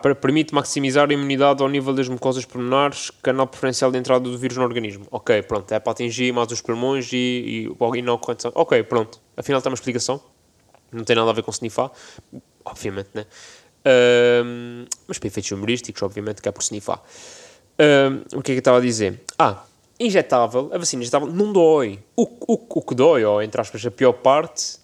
per- 0.00 0.16
permite 0.16 0.54
maximizar 0.54 1.08
a 1.08 1.12
imunidade 1.12 1.62
ao 1.62 1.68
nível 1.68 1.94
das 1.94 2.08
mucosas 2.08 2.44
pulmonares, 2.44 3.10
canal 3.22 3.46
preferencial 3.46 3.90
de 3.90 3.98
entrada 3.98 4.24
do 4.24 4.36
vírus 4.38 4.56
no 4.56 4.64
organismo. 4.64 5.06
Ok, 5.10 5.42
pronto, 5.42 5.72
é 5.72 5.80
para 5.80 5.92
atingir 5.92 6.32
mais 6.32 6.50
os 6.50 6.60
pulmões 6.60 7.10
e, 7.12 7.68
e, 7.80 7.98
e 7.98 8.02
não. 8.02 8.20
Ok, 8.54 8.82
pronto, 8.84 9.20
afinal 9.36 9.60
tem 9.62 9.70
uma 9.70 9.74
explicação. 9.74 10.20
Não 10.92 11.04
tem 11.04 11.16
nada 11.16 11.30
a 11.30 11.32
ver 11.32 11.42
com 11.42 11.50
snifar, 11.50 11.90
obviamente, 12.64 13.10
né? 13.14 13.26
Ahm, 13.84 14.86
mas 15.08 15.18
para 15.18 15.28
efeitos 15.28 15.50
humorísticos, 15.50 16.02
obviamente, 16.02 16.40
que 16.42 16.48
é 16.48 16.52
por 16.52 16.62
snifar. 16.62 17.02
Ahm, 17.78 18.22
o 18.34 18.42
que 18.42 18.52
é 18.52 18.54
que 18.54 18.58
eu 18.58 18.58
estava 18.58 18.78
a 18.78 18.80
dizer? 18.80 19.20
Ah, 19.38 19.64
injetável, 19.98 20.70
a 20.72 20.78
vacina 20.78 21.02
injetável 21.02 21.28
não 21.28 21.52
dói. 21.52 21.98
O, 22.14 22.22
o, 22.22 22.78
o 22.78 22.82
que 22.82 22.94
dói, 22.94 23.24
ou 23.24 23.42
entre 23.42 23.60
aspas, 23.60 23.84
a 23.86 23.90
pior 23.90 24.12
parte, 24.12 24.78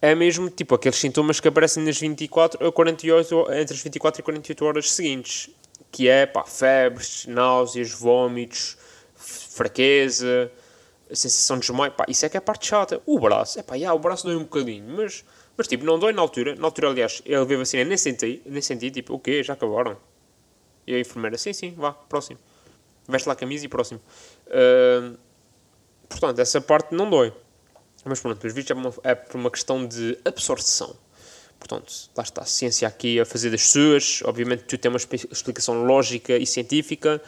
é 0.00 0.14
mesmo 0.14 0.48
tipo 0.48 0.74
aqueles 0.74 0.98
sintomas 0.98 1.40
que 1.40 1.48
aparecem 1.48 1.82
nas 1.84 1.98
24 1.98 2.66
a 2.66 2.72
48, 2.72 3.52
entre 3.52 3.74
as 3.74 3.82
24 3.82 4.20
e 4.20 4.22
48 4.22 4.64
horas 4.64 4.92
seguintes. 4.92 5.50
Que 5.90 6.08
é, 6.08 6.26
pá, 6.26 6.44
febres, 6.44 7.26
náuseas, 7.26 7.90
vômitos, 7.90 8.76
fraqueza, 9.16 10.50
sensação 11.12 11.56
de 11.56 11.62
desmaio, 11.66 11.92
pá, 11.92 12.04
isso 12.08 12.24
é 12.24 12.28
que 12.28 12.36
é 12.36 12.38
a 12.38 12.42
parte 12.42 12.66
chata. 12.66 13.00
O 13.06 13.18
braço, 13.18 13.58
é 13.58 13.62
pá, 13.62 13.74
yeah, 13.74 13.94
o 13.94 13.98
braço 13.98 14.24
dói 14.26 14.36
um 14.36 14.40
bocadinho, 14.42 14.84
mas, 14.96 15.24
mas 15.58 15.66
tipo, 15.68 15.84
não 15.84 15.98
dói 15.98 16.12
na 16.12 16.22
altura. 16.22 16.54
Na 16.54 16.66
altura, 16.68 16.88
aliás, 16.88 17.20
ele 17.26 17.44
veio 17.44 17.58
a 17.58 17.62
vacina, 17.62 17.84
nem 17.84 17.98
senti, 17.98 18.40
nem 18.46 18.62
senti, 18.62 18.90
tipo, 18.92 19.12
o 19.14 19.18
quê, 19.18 19.42
já 19.42 19.52
acabaram? 19.54 19.96
E 20.86 20.94
a 20.94 21.00
enfermeira, 21.00 21.36
sim, 21.36 21.52
sim, 21.52 21.74
vá, 21.76 21.92
próximo. 21.92 22.38
Veste 23.08 23.26
lá 23.26 23.32
a 23.32 23.36
camisa 23.36 23.66
e 23.66 23.68
próximo. 23.68 24.00
Ahm, 24.50 25.16
portanto, 26.08 26.38
essa 26.38 26.60
parte 26.60 26.94
não 26.94 27.10
dói. 27.10 27.32
Mas 28.04 28.20
pronto, 28.20 28.38
pelos 28.38 28.54
vistos 28.54 28.70
é, 28.70 28.74
uma- 28.74 28.94
é 29.02 29.14
por 29.14 29.36
uma 29.36 29.50
questão 29.50 29.84
de 29.86 30.16
absorção. 30.24 30.94
Portanto, 31.58 31.92
lá 32.16 32.22
está 32.22 32.42
a 32.42 32.46
ciência 32.46 32.86
aqui 32.86 33.18
a 33.18 33.26
fazer 33.26 33.50
das 33.50 33.68
suas. 33.70 34.22
Obviamente, 34.24 34.62
tu 34.62 34.78
tem 34.78 34.88
uma 34.90 34.96
explicação 34.96 35.84
lógica 35.84 36.36
e 36.38 36.46
científica, 36.46 37.20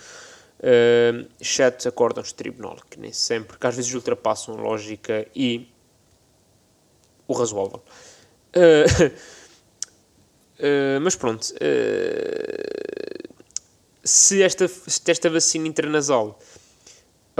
uh, 0.61 1.29
exceto 1.41 1.89
acórdãos 1.89 2.29
de 2.29 2.35
tribunal, 2.35 2.77
que 2.89 2.99
nem 3.01 3.13
sempre, 3.13 3.59
que 3.59 3.67
às 3.67 3.75
vezes 3.75 3.93
ultrapassam 3.93 4.55
lógica 4.55 5.27
e 5.35 5.69
o 7.27 7.33
razoável. 7.33 7.83
Uh, 8.57 9.07
uh, 10.59 11.01
mas 11.03 11.17
pronto, 11.17 11.45
uh, 11.45 11.57
se, 14.03 14.43
esta, 14.43 14.67
se 14.69 15.11
esta 15.11 15.31
vacina 15.31 15.69
intranasal 15.69 16.39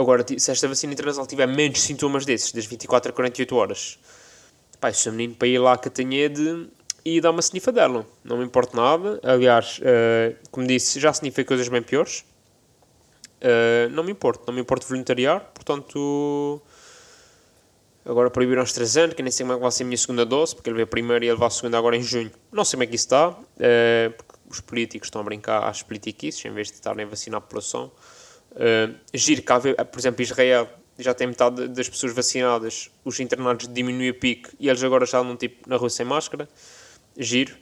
Agora, 0.01 0.25
se 0.27 0.51
esta 0.51 0.67
vacina 0.67 0.95
intranasal 0.95 1.27
tiver 1.27 1.47
menos 1.47 1.83
sintomas 1.83 2.25
desses, 2.25 2.53
das 2.53 2.65
24 2.65 3.11
a 3.11 3.15
48 3.15 3.55
horas, 3.55 3.99
pá, 4.81 4.89
eu 4.89 4.95
sou 4.95 5.13
menino 5.13 5.35
para 5.35 5.47
ir 5.47 5.59
lá 5.59 5.75
a 5.75 5.77
Catanhede 5.77 6.69
e 7.05 7.21
dar 7.21 7.31
uma 7.31 7.41
snifadela. 7.41 8.07
Não 8.25 8.39
me 8.39 8.45
importa 8.45 8.75
nada. 8.75 9.21
Aliás, 9.23 9.79
eh, 9.83 10.37
como 10.51 10.67
disse, 10.67 10.99
já 10.99 11.11
snifei 11.11 11.45
coisas 11.45 11.69
bem 11.69 11.83
piores. 11.83 12.25
Eh, 13.43 13.89
não 13.91 14.03
me 14.03 14.13
importo. 14.13 14.45
Não 14.47 14.55
me 14.55 14.61
importo 14.63 14.87
voluntariar. 14.87 15.51
Portanto, 15.53 16.63
agora 18.05 18.31
proibiram 18.31 18.63
os 18.63 18.73
3 18.73 18.97
anos, 18.97 19.15
que 19.15 19.23
nem 19.23 19.31
sei 19.31 19.45
como 19.45 19.55
é 19.55 19.57
que 19.57 19.63
vai 19.63 19.71
ser 19.71 19.83
a 19.83 19.87
minha 19.87 19.99
segunda 19.99 20.25
dose, 20.25 20.55
porque 20.55 20.69
ele 20.71 20.75
veio 20.77 20.85
a 20.85 20.89
primeira 20.89 21.25
e 21.25 21.29
ele 21.29 21.37
vai 21.39 21.49
a 21.49 21.51
segunda 21.51 21.79
agora 21.79 21.97
em 21.97 22.03
junho. 22.03 22.31
Não 22.53 22.65
sei 22.65 22.77
como 22.77 22.85
é 22.85 22.87
que 22.87 22.97
isso 22.97 23.07
está, 23.07 23.37
eh, 23.59 24.13
porque 24.17 24.33
os 24.49 24.61
políticos 24.61 25.07
estão 25.07 25.21
a 25.21 25.25
brincar 25.25 25.69
às 25.69 25.83
politiquices, 25.83 26.45
em 26.45 26.53
vez 26.53 26.69
de 26.69 26.75
estarem 26.75 27.05
a 27.05 27.09
vacinar 27.09 27.39
a 27.39 27.41
população. 27.41 27.93
Uh, 28.53 28.93
giro 29.15 29.43
que, 29.43 29.53
há 29.53 29.85
por 29.85 30.01
exemplo, 30.01 30.23
Israel 30.23 30.69
já 30.99 31.15
tem 31.15 31.29
metade 31.29 31.69
das 31.69 31.89
pessoas 31.89 32.13
vacinadas, 32.13 32.91
os 33.05 33.21
internados 33.21 33.69
diminuem 33.69 34.11
o 34.11 34.15
pico 34.15 34.51
e 34.59 34.69
eles 34.69 34.83
agora 34.83 35.07
já 35.07 35.21
andam 35.21 35.37
tipo, 35.37 35.69
na 35.69 35.77
rua 35.77 35.89
sem 35.89 36.05
máscara. 36.05 36.49
Giro. 37.17 37.55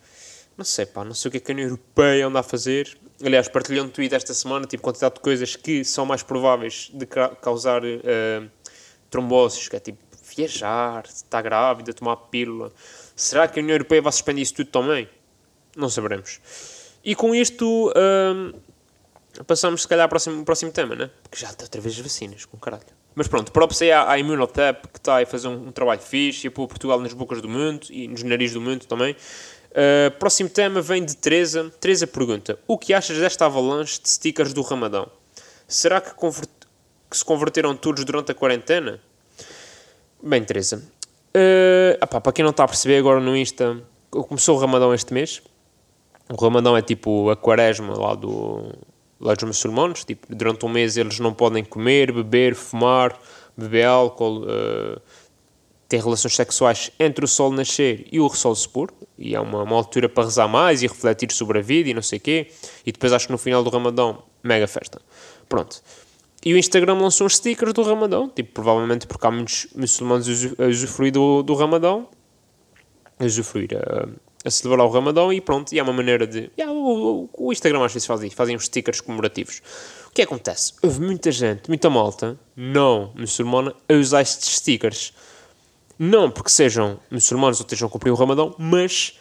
Não 0.57 0.65
sei, 0.65 0.87
pá, 0.87 1.05
não 1.05 1.15
sei 1.15 1.29
o 1.29 1.33
que 1.33 1.37
é 1.37 1.41
que 1.41 1.53
a 1.53 1.55
União 1.55 1.69
Europeia 1.69 2.27
anda 2.27 2.41
a 2.41 2.43
fazer. 2.43 2.99
Aliás, 3.23 3.49
partilhou 3.49 3.85
um 3.85 3.89
tweet 3.91 4.15
esta 4.15 4.33
semana, 4.33 4.67
tipo, 4.67 4.83
quantidade 4.83 5.17
de 5.17 5.21
coisas 5.21 5.55
que 5.57 5.85
são 5.85 6.07
mais 6.07 6.23
prováveis 6.23 6.91
de 6.93 7.05
ca- 7.05 7.37
causar 7.37 7.85
uh, 7.85 8.51
tromboses, 9.11 9.69
que 9.69 9.77
é 9.77 9.81
tipo 9.81 10.08
viajar, 10.39 11.05
estar 11.07 11.43
grávida, 11.43 11.93
tomar 11.93 12.17
pílula. 12.17 12.73
Será 13.17 13.49
que 13.49 13.59
a 13.59 13.63
União 13.63 13.75
Europeia 13.75 14.01
vai 14.01 14.13
suspender 14.13 14.43
isso 14.43 14.55
tudo 14.55 14.71
também? 14.71 15.09
Não 15.77 15.89
saberemos. 15.89 16.41
E 17.05 17.15
com 17.15 17.35
isto, 17.35 17.93
hum, 17.97 18.53
passamos 19.47 19.83
se 19.83 19.89
calhar 19.89 20.05
ao 20.05 20.09
próximo, 20.09 20.45
próximo 20.45 20.73
tema, 20.73 20.95
né? 20.95 21.11
Porque 21.23 21.39
já 21.39 21.51
está 21.51 21.65
outra 21.65 21.81
vez 21.81 21.95
as 21.95 22.01
vacinas, 22.01 22.45
com 22.45 22.57
caralho. 22.59 22.85
Mas 23.15 23.27
pronto, 23.27 23.51
próprio 23.51 23.77
aí 23.83 23.91
à, 23.91 24.13
à 24.13 24.17
que 24.17 24.99
está 24.99 25.21
a 25.21 25.27
fazer 25.27 25.49
um, 25.49 25.69
um 25.69 25.73
trabalho 25.73 26.01
fixe, 26.01 26.47
e 26.47 26.49
a 26.49 26.51
pôr 26.51 26.69
Portugal 26.69 27.01
nas 27.01 27.13
bocas 27.13 27.43
do 27.43 27.49
mundo 27.49 27.87
e 27.91 28.07
nos 28.07 28.23
narizes 28.23 28.55
do 28.55 28.61
mundo 28.61 28.87
também. 28.87 29.17
Uh, 29.71 30.11
próximo 30.19 30.49
tema 30.49 30.81
vem 30.81 31.05
de 31.05 31.17
Teresa. 31.17 31.73
Teresa 31.81 32.07
pergunta: 32.07 32.59
O 32.67 32.79
que 32.79 32.95
achas 32.95 33.19
desta 33.19 33.47
avalanche 33.47 34.01
de 34.01 34.09
stickers 34.09 34.53
do 34.53 34.63
Ramadão? 34.63 35.11
Será 35.67 36.01
que, 36.01 36.11
que 36.15 37.17
se 37.17 37.25
converteram 37.25 37.77
todos 37.77 38.05
durante 38.05 38.33
a 38.33 38.35
quarentena? 38.35 39.01
Bem, 40.21 40.43
Teresa, 40.43 40.83
uh, 41.29 42.07
para 42.07 42.33
quem 42.33 42.43
não 42.43 42.51
está 42.51 42.65
a 42.65 42.69
perceber 42.69 42.99
agora 42.99 43.21
no 43.21 43.37
Insta, 43.37 43.81
começou 44.11 44.57
o 44.57 44.61
Ramadão 44.61 44.93
este 44.93 45.15
mês. 45.15 45.41
O 46.29 46.35
Ramadão 46.35 46.77
é 46.77 46.83
tipo 46.83 47.31
a 47.31 47.37
quaresma 47.37 47.97
lá, 47.97 48.17
do, 48.17 48.75
lá 49.21 49.35
dos 49.35 49.45
muçulmanos. 49.45 50.03
Tipo, 50.03 50.27
durante 50.35 50.67
um 50.67 50.69
mês 50.69 50.97
eles 50.97 51.21
não 51.21 51.33
podem 51.33 51.65
comer, 51.65 52.13
beber, 52.13 52.57
fumar, 52.57 53.17
beber 53.57 53.87
álcool, 53.87 54.43
uh, 54.43 55.01
ter 55.89 56.03
relações 56.03 56.35
sexuais 56.35 56.91
entre 56.99 57.25
o 57.25 57.29
sol 57.29 57.53
nascer 57.53 58.09
e 58.11 58.19
o 58.19 58.29
sol 58.29 58.57
se 58.57 58.69
pôr. 58.69 58.93
E 59.17 59.37
é 59.37 59.41
uma, 59.41 59.63
uma 59.63 59.77
altura 59.77 60.09
para 60.09 60.25
rezar 60.25 60.49
mais 60.49 60.83
e 60.83 60.89
refletir 60.89 61.31
sobre 61.31 61.61
a 61.61 61.63
vida 61.63 61.91
e 61.91 61.95
não 61.95 62.03
sei 62.03 62.19
o 62.19 62.21
quê. 62.21 62.51
E 62.85 62.91
depois 62.91 63.13
acho 63.13 63.27
que 63.27 63.33
no 63.33 63.39
final 63.39 63.63
do 63.63 63.71
Ramadão, 63.71 64.25
mega 64.43 64.67
festa. 64.67 65.01
Pronto. 65.49 65.81
E 66.45 66.55
o 66.55 66.57
Instagram 66.59 66.95
lançou 66.95 67.27
uns 67.27 67.37
stickers 67.37 67.73
do 67.73 67.83
Ramadão, 67.83 68.29
tipo, 68.29 68.53
provavelmente 68.53 69.07
porque 69.07 69.27
há 69.27 69.31
muitos 69.31 69.67
muçulmanos 69.75 70.29
a 70.29 70.31
usu- 70.31 70.57
a 70.59 70.67
usufruir 70.67 71.13
do, 71.13 71.43
do 71.43 71.55
Ramadão, 71.55 72.09
a 73.19 73.25
usufruir, 73.25 73.71
a, 73.77 74.09
a 74.47 74.51
celebrar 74.51 74.87
o 74.87 74.91
Ramadão 74.91 75.33
e 75.33 75.41
pronto, 75.41 75.73
e 75.73 75.79
é 75.79 75.83
uma 75.83 75.93
maneira 75.93 76.27
de... 76.27 76.51
Yeah, 76.57 76.73
o, 76.73 77.29
o- 77.37 77.53
Instagram 77.53 77.85
às 77.85 77.93
vezes 77.93 78.07
faz 78.07 78.23
isso, 78.23 78.37
fazem 78.37 78.55
uns 78.55 78.67
stickers 78.67 79.01
comemorativos. 79.01 79.61
O 80.07 80.11
que 80.13 80.23
acontece? 80.23 80.75
Houve 80.83 81.01
muita 81.01 81.31
gente, 81.33 81.69
muita 81.69 81.91
malta, 81.91 82.39
não 82.57 83.13
muçulmana, 83.17 83.75
a 83.89 83.95
usar 83.95 84.23
estes 84.23 84.57
stickers. 84.59 85.13
Não 85.99 86.31
porque 86.31 86.51
sejam 86.51 87.01
muçulmanos 87.11 87.59
ou 87.59 87.65
estejam 87.65 87.89
a 87.89 87.91
cumprir 87.91 88.13
o 88.13 88.15
Ramadão, 88.15 88.55
mas 88.57 89.19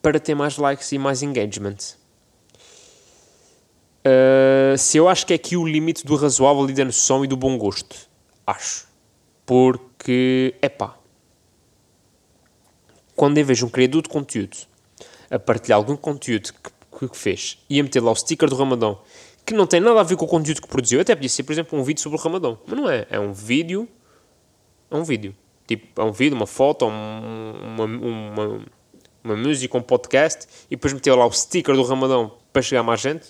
para 0.00 0.18
ter 0.18 0.34
mais 0.34 0.56
likes 0.56 0.90
e 0.92 0.98
mais 0.98 1.22
engagement. 1.22 1.76
Uh, 4.04 4.76
se 4.76 4.96
eu 4.98 5.08
acho 5.08 5.24
que 5.26 5.32
é 5.32 5.36
aqui 5.36 5.56
o 5.56 5.66
limite 5.66 6.04
do 6.04 6.16
razoável 6.16 6.68
e 6.68 6.72
da 6.72 6.84
noção 6.84 7.24
e 7.24 7.28
do 7.28 7.36
bom 7.36 7.56
gosto. 7.56 7.96
Acho. 8.46 8.86
Porque, 9.46 10.54
epá, 10.62 10.96
quando 13.14 13.38
eu 13.38 13.44
vejo 13.44 13.66
um 13.66 13.68
criador 13.68 14.02
de 14.02 14.08
conteúdo 14.08 14.56
a 15.30 15.38
partilhar 15.38 15.76
algum 15.76 15.96
conteúdo 15.96 16.50
que, 16.98 17.08
que 17.08 17.16
fez 17.16 17.58
e 17.68 17.78
a 17.78 17.82
meter 17.82 18.00
lá 18.00 18.10
o 18.10 18.14
sticker 18.16 18.48
do 18.48 18.56
Ramadão 18.56 18.98
que 19.44 19.54
não 19.54 19.66
tem 19.66 19.80
nada 19.80 20.00
a 20.00 20.02
ver 20.04 20.16
com 20.16 20.24
o 20.24 20.28
conteúdo 20.28 20.62
que 20.62 20.68
produziu, 20.68 21.00
até 21.00 21.14
podia 21.16 21.28
ser, 21.28 21.42
por 21.42 21.52
exemplo, 21.52 21.76
um 21.78 21.82
vídeo 21.82 22.00
sobre 22.00 22.16
o 22.16 22.20
Ramadão, 22.22 22.58
mas 22.64 22.78
não 22.78 22.88
é. 22.88 23.06
É 23.10 23.18
um 23.18 23.32
vídeo. 23.32 23.88
É 24.88 24.94
um 24.94 25.02
vídeo. 25.02 25.34
Tipo, 25.66 26.00
é 26.00 26.04
um 26.04 26.12
vídeo, 26.12 26.36
uma 26.36 26.46
foto, 26.46 26.86
um- 26.86 27.52
uma, 27.64 27.84
uma, 27.84 28.60
uma 29.24 29.36
música, 29.36 29.76
um 29.76 29.82
podcast 29.82 30.46
e 30.70 30.76
depois 30.76 30.92
meteu 30.92 31.16
lá 31.16 31.26
o 31.26 31.32
sticker 31.32 31.74
do 31.74 31.82
Ramadão 31.82 32.32
para 32.52 32.62
chegar 32.62 32.84
mais 32.84 33.00
gente. 33.00 33.26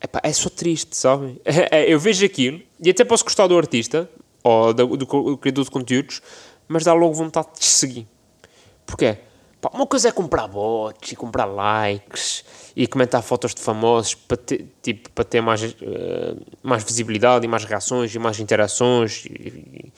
Epá, 0.00 0.20
é 0.22 0.32
só 0.32 0.48
triste, 0.48 0.96
sabe? 0.96 1.40
É, 1.70 1.92
eu 1.92 1.98
vejo 1.98 2.24
aquilo 2.24 2.60
e 2.80 2.90
até 2.90 3.04
posso 3.04 3.24
gostar 3.24 3.46
do 3.46 3.56
artista 3.58 4.08
ou 4.42 4.72
do, 4.72 4.96
do, 4.96 5.06
do 5.06 5.38
criador 5.38 5.64
de 5.64 5.70
conteúdos, 5.70 6.22
mas 6.68 6.84
dá 6.84 6.92
logo 6.92 7.14
vontade 7.14 7.48
de 7.58 7.64
seguir. 7.64 8.06
Porquê? 8.86 9.18
Pá, 9.60 9.70
uma 9.74 9.86
coisa 9.86 10.08
é 10.08 10.12
comprar 10.12 10.46
bots 10.46 11.10
e 11.10 11.16
comprar 11.16 11.44
likes 11.46 12.44
e 12.76 12.86
comentar 12.86 13.22
fotos 13.22 13.54
de 13.54 13.60
famosos 13.60 14.14
para 14.14 14.36
ter, 14.36 14.72
tipo, 14.80 15.10
para 15.10 15.24
ter 15.24 15.40
mais, 15.40 15.62
eh, 15.64 16.36
mais 16.62 16.84
visibilidade 16.84 17.44
e 17.44 17.48
mais 17.48 17.64
reações 17.64 18.14
e 18.14 18.18
mais 18.20 18.38
interações. 18.38 19.24
E, 19.26 19.28
e- 19.30 19.92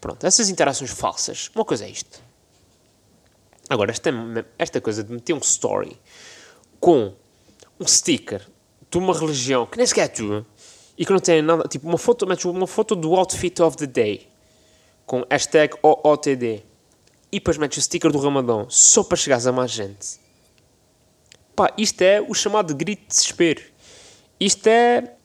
pronto, 0.00 0.26
essas 0.26 0.48
interações 0.48 0.90
falsas. 0.90 1.50
Uma 1.54 1.64
coisa 1.64 1.84
é 1.84 1.90
isto. 1.90 2.22
Agora, 3.68 3.90
esta, 3.90 4.10
esta 4.58 4.80
coisa 4.80 5.04
de 5.04 5.12
meter 5.12 5.34
um 5.34 5.38
story 5.38 5.98
com 6.80 7.12
um 7.78 7.86
sticker 7.86 8.46
de 8.92 8.98
uma 8.98 9.18
religião 9.18 9.64
que 9.64 9.78
nem 9.78 9.86
sequer 9.86 10.04
é 10.04 10.08
tua 10.08 10.46
e 10.98 11.06
que 11.06 11.12
não 11.12 11.18
tem 11.18 11.40
nada, 11.40 11.66
tipo 11.66 11.88
uma 11.88 11.96
foto, 11.96 12.26
metes 12.26 12.44
uma 12.44 12.66
foto 12.66 12.94
do 12.94 13.14
outfit 13.14 13.60
of 13.62 13.76
the 13.78 13.86
day 13.86 14.28
com 15.06 15.24
hashtag 15.30 15.74
OOTD 15.82 16.62
e 17.32 17.38
depois 17.38 17.56
metes 17.56 17.78
o 17.78 17.82
sticker 17.82 18.12
do 18.12 18.18
Ramadão 18.18 18.66
só 18.68 19.02
para 19.02 19.16
chegares 19.16 19.46
a 19.46 19.52
mais 19.52 19.70
gente. 19.70 20.20
Pá, 21.56 21.72
isto 21.78 22.02
é 22.02 22.20
o 22.20 22.34
chamado 22.34 22.74
grito 22.74 23.00
de 23.00 23.08
desespero. 23.08 23.62
Isto 24.38 24.66
é. 24.66 25.16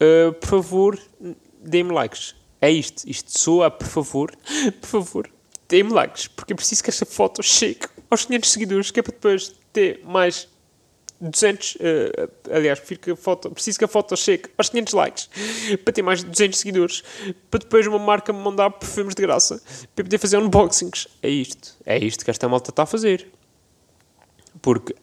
Uh, 0.00 0.32
por 0.32 0.48
favor, 0.48 0.98
dê-me 1.60 1.92
likes. 1.92 2.34
É 2.60 2.70
isto. 2.70 3.08
Isto 3.08 3.38
soa, 3.38 3.70
por 3.70 3.86
favor, 3.86 4.34
por 4.80 4.88
favor, 4.88 5.30
dê-me 5.68 5.92
likes. 5.92 6.28
Porque 6.28 6.54
eu 6.54 6.56
preciso 6.56 6.82
que 6.82 6.90
esta 6.90 7.04
foto 7.04 7.42
chegue 7.42 7.80
aos 8.10 8.24
500 8.24 8.50
seguidores, 8.50 8.90
que 8.90 9.00
é 9.00 9.02
para 9.02 9.12
depois 9.12 9.54
ter 9.72 10.02
mais 10.04 10.48
200, 11.20 11.76
uh, 11.76 11.78
aliás, 12.50 12.78
prefiro 12.78 13.00
que 13.00 13.10
a 13.12 13.16
foto, 13.16 13.50
preciso 13.50 13.78
que 13.78 13.84
a 13.84 13.88
foto 13.88 14.16
chegue 14.16 14.44
aos 14.58 14.68
500 14.68 14.92
likes 14.92 15.28
para 15.84 15.92
ter 15.92 16.02
mais 16.02 16.20
de 16.20 16.30
200 16.30 16.58
seguidores, 16.58 17.02
para 17.50 17.60
depois 17.60 17.86
uma 17.86 17.98
marca 17.98 18.32
me 18.32 18.40
mandar 18.40 18.70
perfumes 18.70 19.14
de 19.14 19.22
graça, 19.22 19.62
para 19.94 20.04
poder 20.04 20.18
fazer 20.18 20.38
unboxings. 20.38 21.08
É 21.22 21.28
isto, 21.28 21.76
é 21.86 21.98
isto 21.98 22.24
que 22.24 22.30
esta 22.30 22.48
malta 22.48 22.70
está 22.70 22.82
a 22.82 22.86
fazer. 22.86 23.28
Porque, 24.60 24.94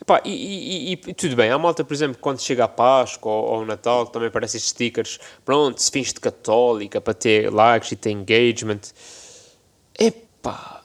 epá, 0.00 0.20
e, 0.24 0.30
e, 0.30 0.92
e, 0.92 1.14
tudo 1.14 1.36
bem, 1.36 1.50
há 1.50 1.58
malta, 1.58 1.84
por 1.84 1.94
exemplo, 1.94 2.18
quando 2.20 2.40
chega 2.40 2.64
a 2.64 2.68
Páscoa 2.68 3.32
ou, 3.32 3.54
ao 3.56 3.66
Natal, 3.66 4.06
também 4.06 4.28
aparecem 4.28 4.58
estes 4.58 4.70
stickers, 4.70 5.18
pronto, 5.44 5.80
se 5.80 5.90
fins 5.90 6.12
de 6.12 6.20
católica 6.20 7.00
para 7.00 7.14
ter 7.14 7.52
likes 7.52 7.92
e 7.92 7.96
ter 7.96 8.10
engagement. 8.10 8.80
Epá 9.98 10.79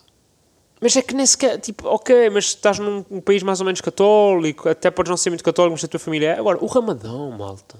mas 0.85 0.95
é 0.95 1.01
que 1.01 1.15
nem 1.15 1.25
sequer, 1.25 1.59
tipo, 1.59 1.87
ok, 1.87 2.29
mas 2.29 2.45
estás 2.45 2.77
num 2.77 3.03
um 3.09 3.19
país 3.19 3.41
mais 3.41 3.59
ou 3.59 3.65
menos 3.65 3.81
católico, 3.81 4.69
até 4.69 4.91
podes 4.91 5.09
não 5.09 5.17
ser 5.17 5.31
muito 5.31 5.43
católico, 5.43 5.71
mas 5.71 5.83
a 5.83 5.87
tua 5.87 5.99
família 5.99 6.33
é. 6.33 6.37
Agora, 6.37 6.63
o 6.63 6.67
Ramadão, 6.67 7.31
malta. 7.31 7.75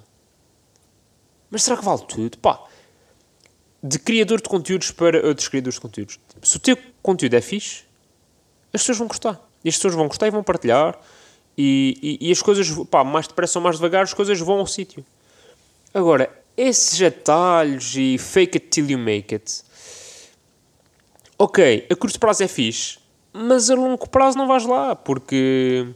Mas 1.51 1.61
será 1.61 1.77
que 1.77 1.85
vale 1.85 2.01
tudo? 2.07 2.35
Pá, 2.39 2.63
de 3.83 3.99
criador 3.99 4.41
de 4.41 4.49
conteúdos 4.49 4.89
para 4.89 5.23
outros 5.23 5.47
criadores 5.47 5.75
de 5.75 5.81
conteúdos. 5.81 6.19
Se 6.41 6.57
o 6.57 6.59
teu 6.59 6.75
conteúdo 7.03 7.35
é 7.35 7.41
fixe, 7.41 7.83
as 8.73 8.81
pessoas 8.81 8.97
vão 8.97 9.07
gostar. 9.07 9.39
E 9.63 9.69
as 9.69 9.75
pessoas 9.75 9.93
vão 9.93 10.07
gostar 10.07 10.25
e 10.25 10.31
vão 10.31 10.41
partilhar. 10.41 10.99
E, 11.55 12.17
e, 12.19 12.29
e 12.29 12.31
as 12.31 12.41
coisas, 12.41 12.67
pá, 12.89 13.03
mais 13.03 13.27
depressa 13.27 13.59
ou 13.59 13.63
mais 13.63 13.75
devagar, 13.75 14.01
as 14.01 14.15
coisas 14.15 14.39
vão 14.39 14.57
ao 14.57 14.65
sítio. 14.65 15.05
Agora, 15.93 16.27
esses 16.57 16.99
atalhos 17.03 17.95
e 17.95 18.17
fake 18.17 18.57
it 18.57 18.67
till 18.69 18.89
you 18.89 18.97
make 18.97 19.35
it 19.35 19.63
ok, 21.37 21.87
a 21.89 21.95
curto 21.95 22.19
prazo 22.19 22.43
é 22.43 22.47
fixe, 22.47 22.97
mas 23.33 23.69
a 23.69 23.75
longo 23.75 24.09
prazo 24.09 24.37
não 24.37 24.47
vais 24.47 24.65
lá, 24.65 24.95
porque 24.95 25.87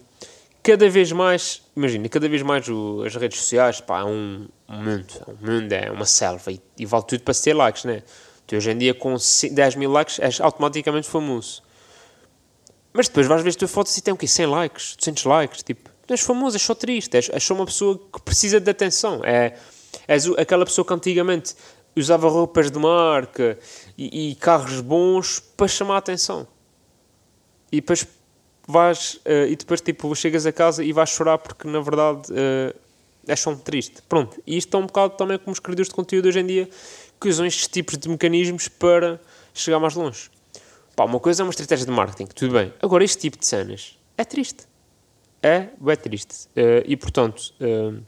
cada 0.62 0.90
vez 0.90 1.12
mais, 1.12 1.62
imagina, 1.76 2.10
cada 2.10 2.28
vez 2.28 2.42
mais 2.42 2.68
o, 2.68 3.04
as 3.06 3.16
redes 3.16 3.40
sociais, 3.40 3.80
pá, 3.80 4.02
é 4.02 4.04
um, 4.04 4.48
mundo, 4.68 5.08
é 5.28 5.32
um 5.32 5.52
mundo, 5.52 5.74
é 5.74 5.92
uma 5.92 6.06
selva, 6.06 6.52
e, 6.52 6.62
e, 6.78 6.86
vale 6.86 7.04
tudo 7.06 7.24
para 7.24 7.34
ter 7.34 7.54
likes, 7.54 7.86
né? 7.86 8.04
Tu 8.46 8.56
hoje 8.56 8.72
em 8.72 8.78
dia 8.78 8.94
com 8.94 9.16
10 9.16 9.76
mil 9.76 9.92
likes 9.92 10.20
és 10.20 10.42
automaticamente 10.42 11.08
famoso. 11.08 11.64
Mas 12.92 13.08
depois 13.08 13.28
vais 13.28 13.44
ver 13.44 13.50
as 13.50 13.56
tuas 13.56 13.72
fotos 13.72 13.96
e 13.96 14.02
tem 14.02 14.14
o 14.14 14.18
quê? 14.18 14.28
100 14.28 14.46
likes, 14.48 14.96
200 14.98 15.24
likes, 15.26 15.64
tipo, 15.64 15.90
tu 16.06 16.14
és 16.14 16.22
famoso, 16.22 16.56
és 16.56 16.62
só 16.62 16.74
triste, 16.74 17.16
és, 17.16 17.30
és 17.30 17.44
só 17.44 17.54
uma 17.54 17.66
pessoa 17.66 17.98
que 18.12 18.22
precisa 18.22 18.60
de 18.60 18.70
atenção, 18.70 19.22
é, 19.24 19.56
és 20.08 20.28
aquela 20.32 20.66
pessoa 20.66 20.84
que 20.84 20.94
antigamente 20.94 21.56
usava 21.96 22.30
roupas 22.30 22.72
de 22.72 22.80
marca 22.80 23.58
e, 23.98 24.32
e, 24.32 24.36
carros 24.36 24.82
bons 24.82 25.40
para 25.40 25.68
chamar 25.68 25.96
a 25.96 25.98
atenção. 25.98 26.48
E 27.72 27.78
depois 27.82 28.08
vais, 28.68 29.16
uh, 29.26 29.48
e 29.50 29.56
depois 29.56 29.82
tipo, 29.82 30.14
chegas 30.16 30.46
a 30.46 30.52
casa 30.52 30.84
e 30.84 30.94
vais 30.94 31.10
chorar 31.10 31.38
porque 31.38 31.68
na 31.68 31.80
verdade 31.82 32.32
uh, 32.32 33.36
só 33.36 33.52
um 33.52 33.58
triste. 33.58 34.02
Pronto, 34.08 34.42
e 34.46 34.58
isto 34.58 34.76
é 34.76 34.80
um 34.80 34.86
bocado 34.86 35.16
também 35.16 35.38
como 35.38 35.52
os 35.52 35.60
criadores 35.60 35.90
de 35.90 35.96
conteúdo 35.96 36.28
hoje 36.28 36.40
em 36.40 36.46
dia 36.46 36.70
que 37.20 37.28
usam 37.28 37.46
estes 37.46 37.68
tipos 37.68 37.98
de 37.98 38.08
mecanismos 38.08 38.68
para 38.68 39.20
chegar 39.54 39.80
mais 39.80 39.94
longe. 39.94 40.30
Pá, 40.96 41.06
uma 41.06 41.20
coisa 41.20 41.42
é 41.42 41.44
uma 41.44 41.52
estratégia 41.52 41.86
de 41.86 41.92
marketing, 41.92 42.26
tudo 42.34 42.54
bem. 42.54 42.74
Agora, 42.82 43.04
este 43.04 43.20
tipo 43.20 43.38
de 43.38 43.46
cenas 43.46 43.98
é 44.18 44.24
triste. 44.24 44.68
É, 45.42 45.70
é 45.88 45.96
triste. 45.96 46.48
Uh, 46.48 46.84
e 46.86 46.98
portanto, 46.98 47.54
uh, 47.62 48.02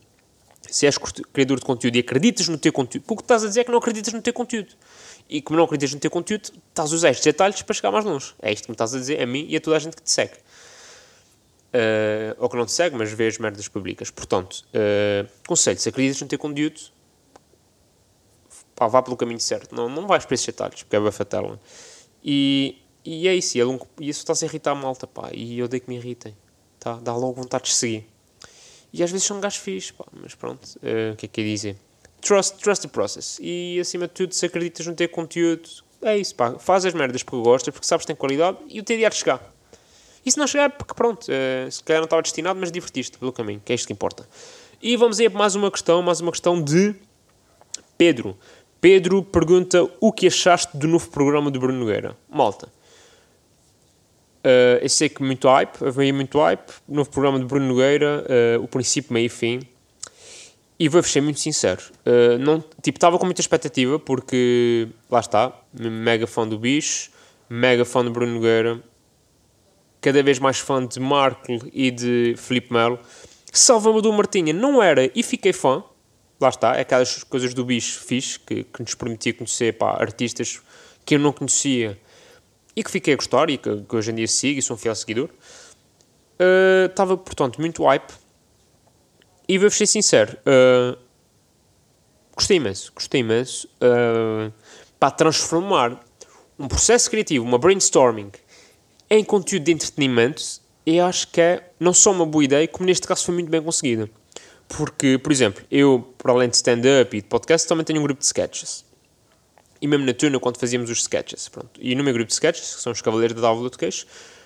se 0.71 0.85
és 0.85 0.97
criador 1.33 1.59
de 1.59 1.65
conteúdo 1.65 1.97
e 1.97 1.99
acreditas 1.99 2.47
no 2.47 2.57
teu 2.57 2.71
conteúdo, 2.71 3.03
porque 3.05 3.23
estás 3.23 3.43
a 3.43 3.47
dizer 3.47 3.61
é 3.61 3.63
que 3.65 3.71
não 3.71 3.77
acreditas 3.77 4.13
no 4.13 4.21
teu 4.21 4.33
conteúdo. 4.33 4.73
E 5.29 5.41
como 5.41 5.57
não 5.57 5.65
acreditas 5.65 5.93
no 5.93 5.99
teu 5.99 6.09
conteúdo, 6.09 6.49
estás 6.69 6.91
a 6.91 6.95
usar 6.95 7.09
estes 7.09 7.25
detalhes 7.25 7.61
para 7.61 7.75
chegar 7.75 7.91
mais 7.91 8.05
longe. 8.05 8.33
É 8.41 8.51
isto 8.51 8.63
que 8.63 8.71
me 8.71 8.73
estás 8.73 8.95
a 8.95 8.97
dizer 8.97 9.21
a 9.21 9.25
mim 9.25 9.45
e 9.49 9.57
a 9.57 9.61
toda 9.61 9.75
a 9.75 9.79
gente 9.79 9.97
que 9.97 10.01
te 10.01 10.09
segue. 10.09 10.33
Uh, 11.73 12.35
ou 12.37 12.49
que 12.49 12.55
não 12.55 12.65
te 12.65 12.71
segue, 12.71 12.95
mas 12.95 13.11
vê 13.11 13.27
as 13.27 13.37
merdas 13.37 13.67
públicas. 13.67 14.09
Portanto, 14.09 14.65
uh, 14.69 15.29
conselho, 15.45 15.79
se 15.79 15.89
acreditas 15.89 16.21
no 16.21 16.27
teu 16.27 16.39
conteúdo, 16.39 16.79
pá, 18.73 18.87
vá 18.87 19.01
pelo 19.01 19.17
caminho 19.17 19.39
certo. 19.41 19.75
Não, 19.75 19.89
não 19.89 20.07
vais 20.07 20.25
para 20.25 20.35
esses 20.35 20.45
detalhes, 20.45 20.83
porque 20.83 20.95
é 20.95 20.99
bafatela. 20.99 21.59
E, 22.23 22.81
e 23.03 23.27
é 23.27 23.35
isso. 23.35 23.57
E, 23.57 23.61
é 23.61 23.63
longo, 23.65 23.87
isso 23.99 24.19
está-se 24.19 24.45
a 24.45 24.47
irritar 24.47 24.71
a 24.71 24.75
malta, 24.75 25.05
pá. 25.05 25.31
E 25.33 25.59
eu 25.59 25.65
odeio 25.65 25.81
que 25.81 25.89
me 25.89 25.97
irritem. 25.97 26.35
Tá? 26.79 26.95
Dá 26.95 27.15
logo 27.15 27.33
vontade 27.33 27.65
de 27.65 27.73
seguir. 27.73 28.10
E 28.93 29.03
às 29.03 29.11
vezes 29.11 29.25
são 29.25 29.39
gajos 29.39 29.59
fixos, 29.59 29.91
pá, 29.91 30.05
mas 30.11 30.35
pronto, 30.35 30.65
uh, 30.65 31.13
o 31.13 31.15
que 31.15 31.25
é 31.25 31.29
que 31.29 31.41
é 31.41 31.43
dizer? 31.43 31.77
Trust, 32.21 32.57
trust 32.57 32.83
the 32.83 32.89
process. 32.89 33.39
E 33.41 33.79
acima 33.79 34.07
de 34.07 34.13
tudo, 34.13 34.33
se 34.33 34.45
acreditas 34.45 34.85
no 34.85 34.93
ter 34.93 35.07
conteúdo, 35.07 35.69
é 36.01 36.17
isso, 36.17 36.35
pá, 36.35 36.57
faz 36.59 36.85
as 36.85 36.93
merdas 36.93 37.23
porque 37.23 37.41
gostas, 37.41 37.73
porque 37.73 37.87
sabes 37.87 38.03
que 38.03 38.07
tem 38.07 38.15
qualidade 38.15 38.57
e 38.67 38.79
o 38.79 38.83
teu 38.83 38.97
dia 38.97 39.09
de 39.09 39.15
chegar. 39.15 39.41
E 40.25 40.31
se 40.31 40.37
não 40.37 40.45
chegar, 40.45 40.69
porque 40.69 40.93
pronto, 40.93 41.27
uh, 41.27 41.71
se 41.71 41.83
calhar 41.83 42.01
não 42.01 42.05
estava 42.05 42.21
destinado, 42.21 42.59
mas 42.59 42.71
divertiste 42.71 43.17
pelo 43.17 43.31
caminho, 43.31 43.61
que 43.63 43.71
é 43.71 43.75
isto 43.75 43.87
que 43.87 43.93
importa. 43.93 44.27
E 44.81 44.97
vamos 44.97 45.19
aí 45.19 45.29
para 45.29 45.39
mais 45.39 45.55
uma 45.55 45.71
questão, 45.71 46.01
mais 46.01 46.19
uma 46.19 46.31
questão 46.31 46.61
de 46.61 46.95
Pedro. 47.97 48.37
Pedro 48.81 49.23
pergunta 49.23 49.87
o 49.99 50.11
que 50.11 50.25
achaste 50.25 50.75
do 50.75 50.87
novo 50.87 51.09
programa 51.11 51.51
do 51.51 51.59
Bruno 51.59 51.79
Nogueira. 51.79 52.17
Malta, 52.27 52.67
Uh, 54.43 54.81
eu 54.81 54.89
sei 54.89 55.07
que 55.07 55.21
muito 55.21 55.47
hype, 55.47 55.85
havia 55.85 56.13
muito 56.13 56.39
hype. 56.39 56.71
Novo 56.87 57.09
programa 57.09 57.39
de 57.39 57.45
Bruno 57.45 57.67
Nogueira, 57.67 58.25
uh, 58.57 58.63
o 58.63 58.67
princípio, 58.67 59.13
meio 59.13 59.27
e 59.27 59.29
fim. 59.29 59.61
E 60.79 60.89
vou 60.89 61.03
ser 61.03 61.21
muito 61.21 61.39
sincero. 61.39 61.81
Uh, 62.05 62.39
não, 62.39 62.63
tipo, 62.81 62.97
estava 62.97 63.19
com 63.19 63.25
muita 63.25 63.39
expectativa 63.39 63.99
porque, 63.99 64.87
lá 65.09 65.19
está, 65.19 65.53
mega 65.73 66.25
fã 66.25 66.47
do 66.47 66.57
bicho, 66.57 67.11
mega 67.47 67.85
fã 67.85 68.03
de 68.03 68.09
Bruno 68.09 68.33
Nogueira, 68.33 68.81
cada 70.01 70.23
vez 70.23 70.39
mais 70.39 70.57
fã 70.57 70.83
de 70.83 70.99
Marco 70.99 71.59
e 71.71 71.91
de 71.91 72.33
Felipe 72.35 72.73
Melo. 72.73 72.99
Salva-me 73.53 74.01
do 74.01 74.11
Martinha 74.11 74.53
não 74.53 74.81
era 74.81 75.11
e 75.13 75.21
fiquei 75.21 75.53
fã. 75.53 75.83
Lá 76.39 76.49
está, 76.49 76.75
é 76.75 76.81
aquelas 76.81 77.23
coisas 77.23 77.53
do 77.53 77.63
bicho 77.63 77.99
fixe 77.99 78.39
que, 78.39 78.63
que 78.63 78.81
nos 78.81 78.95
permitia 78.95 79.31
conhecer 79.31 79.77
pá, 79.77 79.91
artistas 79.99 80.59
que 81.05 81.13
eu 81.13 81.19
não 81.19 81.31
conhecia 81.31 81.99
e 82.75 82.83
que 82.83 82.91
fiquei 82.91 83.13
a 83.13 83.17
gostar 83.17 83.49
e 83.49 83.57
que, 83.57 83.81
que 83.81 83.95
hoje 83.95 84.11
em 84.11 84.15
dia 84.15 84.27
sigo 84.27 84.59
e 84.59 84.61
sou 84.61 84.75
um 84.75 84.79
fiel 84.79 84.95
seguidor, 84.95 85.29
uh, 85.29 86.85
estava, 86.85 87.17
portanto, 87.17 87.59
muito 87.59 87.83
hype. 87.83 88.13
E 89.47 89.57
vou 89.57 89.69
ser 89.69 89.85
sincero, 89.85 90.37
uh, 90.41 90.97
gostei 92.35 92.57
imenso, 92.57 92.91
gostei 92.95 93.21
imenso 93.21 93.67
uh, 93.77 94.51
para 94.99 95.11
transformar 95.11 95.99
um 96.57 96.67
processo 96.67 97.09
criativo, 97.09 97.43
uma 97.43 97.57
brainstorming, 97.57 98.31
em 99.09 99.23
conteúdo 99.23 99.63
de 99.63 99.71
entretenimento. 99.73 100.41
Eu 100.85 101.05
acho 101.05 101.27
que 101.27 101.41
é 101.41 101.71
não 101.79 101.93
só 101.93 102.11
uma 102.11 102.25
boa 102.25 102.43
ideia, 102.43 102.67
como 102.67 102.85
neste 102.85 103.05
caso 103.05 103.25
foi 103.25 103.33
muito 103.33 103.49
bem 103.49 103.61
conseguida. 103.61 104.09
Porque, 104.69 105.17
por 105.17 105.31
exemplo, 105.31 105.63
eu, 105.69 106.13
para 106.17 106.31
além 106.31 106.47
de 106.47 106.55
stand-up 106.55 107.15
e 107.17 107.21
de 107.21 107.27
podcast, 107.27 107.67
também 107.67 107.83
tenho 107.83 107.99
um 107.99 108.03
grupo 108.03 108.21
de 108.21 108.25
sketches 108.25 108.85
e 109.81 109.87
mesmo 109.87 110.05
na 110.05 110.13
turma 110.13 110.39
quando 110.39 110.57
fazíamos 110.57 110.89
os 110.89 110.99
sketches. 110.99 111.49
Pronto. 111.49 111.79
E 111.79 111.95
no 111.95 112.03
meu 112.03 112.13
grupo 112.13 112.27
de 112.27 112.33
sketches, 112.33 112.75
que 112.75 112.81
são 112.81 112.91
os 112.91 113.01
Cavaleiros 113.01 113.35
da 113.35 113.41
Dávila 113.41 113.69
de 113.69 113.77
Queixo, 113.77 114.05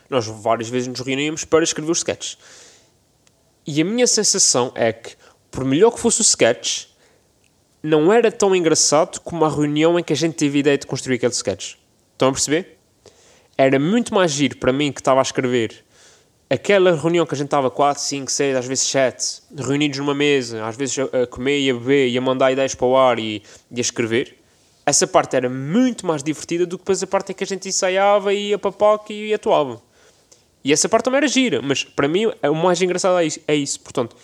nós 0.09 0.25
várias 0.25 0.69
vezes 0.69 0.87
nos 0.87 0.99
reuníamos 1.01 1.43
para 1.43 1.63
escrever 1.63 1.91
os 1.91 1.99
sketches. 1.99 2.37
E 3.67 3.81
a 3.81 3.85
minha 3.85 4.07
sensação 4.07 4.71
é 4.75 4.93
que, 4.93 5.15
por 5.51 5.65
melhor 5.65 5.91
que 5.91 5.99
fosse 5.99 6.21
o 6.21 6.23
sketch, 6.23 6.85
não 7.83 8.13
era 8.13 8.31
tão 8.31 8.55
engraçado 8.55 9.19
como 9.21 9.43
a 9.43 9.49
reunião 9.49 9.99
em 9.99 10.03
que 10.03 10.13
a 10.13 10.15
gente 10.15 10.35
teve 10.35 10.57
a 10.57 10.61
ideia 10.61 10.77
de 10.77 10.87
construir 10.87 11.15
aquele 11.15 11.33
sketch. 11.33 11.75
Estão 12.13 12.29
a 12.29 12.31
perceber? 12.31 12.77
Era 13.57 13.77
muito 13.79 14.13
mais 14.13 14.31
giro 14.31 14.57
para 14.57 14.71
mim 14.71 14.91
que 14.91 15.01
estava 15.01 15.19
a 15.19 15.23
escrever 15.23 15.83
aquela 16.49 16.95
reunião 16.95 17.25
que 17.25 17.33
a 17.33 17.37
gente 17.37 17.47
estava 17.47 17.69
4, 17.71 18.01
5, 18.01 18.31
6, 18.31 18.55
às 18.55 18.65
vezes 18.65 18.87
7, 18.87 19.41
reunidos 19.57 19.97
numa 19.99 20.13
mesa, 20.13 20.65
às 20.65 20.77
vezes 20.77 20.97
a, 20.99 21.27
comer 21.27 21.59
e 21.59 21.69
a 21.69 21.73
beber 21.73 22.09
e 22.09 22.17
a 22.17 22.21
mandar 22.21 22.51
ideias 22.51 22.75
para 22.75 22.85
o 22.85 22.95
ar 22.95 23.19
e, 23.19 23.41
e 23.71 23.77
a 23.77 23.81
escrever 23.81 24.44
essa 24.85 25.07
parte 25.07 25.35
era 25.35 25.49
muito 25.49 26.05
mais 26.05 26.21
divertida 26.21 26.65
do 26.65 26.77
que 26.77 26.83
depois 26.83 27.01
a 27.01 27.07
parte 27.07 27.31
em 27.31 27.35
que 27.35 27.43
a 27.43 27.47
gente 27.47 27.67
ensaiava 27.67 28.33
e 28.33 28.49
ia 28.49 28.59
para 28.59 28.71
palco 28.71 29.11
e 29.11 29.33
atuava. 29.33 29.81
E 30.63 30.71
essa 30.71 30.87
parte 30.87 31.05
também 31.05 31.17
era 31.17 31.27
gira, 31.27 31.61
mas 31.61 31.83
para 31.83 32.07
mim 32.07 32.25
o 32.25 32.55
mais 32.55 32.81
engraçado 32.81 33.19
é 33.19 33.25
isso. 33.25 33.39
É 33.47 33.55
isso. 33.55 33.79
Portanto, 33.79 34.15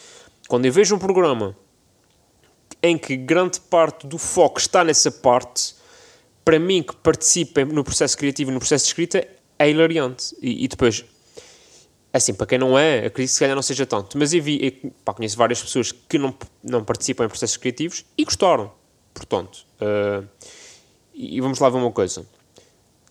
quando 0.48 0.66
eu 0.66 0.72
vejo 0.72 0.96
um 0.96 1.00
programa 1.00 1.56
em 2.82 2.98
que 2.98 3.16
grande 3.16 3.60
parte 3.60 4.08
do 4.08 4.18
foco 4.18 4.60
está 4.60 4.84
nessa 4.84 5.12
parte, 5.12 5.76
para 6.44 6.60
mim 6.60 6.82
que 6.82 6.96
participa 6.96 7.64
no 7.64 7.84
processo 7.84 8.18
criativo 8.18 8.52
e 8.52 8.54
no 8.54 8.60
processo 8.60 8.86
de 8.86 8.90
escrita, 8.90 9.28
é 9.58 9.70
hilariante. 9.70 10.36
E, 10.42 10.66
e 10.66 10.68
depois, 10.68 11.06
assim, 12.12 12.34
para 12.34 12.48
quem 12.48 12.58
não 12.58 12.78
é, 12.78 13.06
acredito 13.06 13.30
que 13.30 13.34
se 13.36 13.40
calhar 13.40 13.56
não 13.56 13.62
seja 13.62 13.86
tanto, 13.86 14.18
mas 14.18 14.34
eu 14.34 14.42
vi, 14.42 14.82
eu, 14.84 14.92
pá, 15.06 15.14
conheço 15.14 15.38
várias 15.38 15.62
pessoas 15.62 15.92
que 15.92 16.18
não, 16.18 16.36
não 16.64 16.84
participam 16.84 17.26
em 17.26 17.30
processos 17.30 17.58
criativos 17.58 18.04
e 18.18 18.26
gostaram. 18.26 18.81
Portanto, 19.14 19.66
uh, 19.82 20.28
e 21.14 21.40
vamos 21.42 21.60
lá 21.60 21.70
ver 21.70 21.78
uma 21.78 21.92
coisa. 21.92 22.26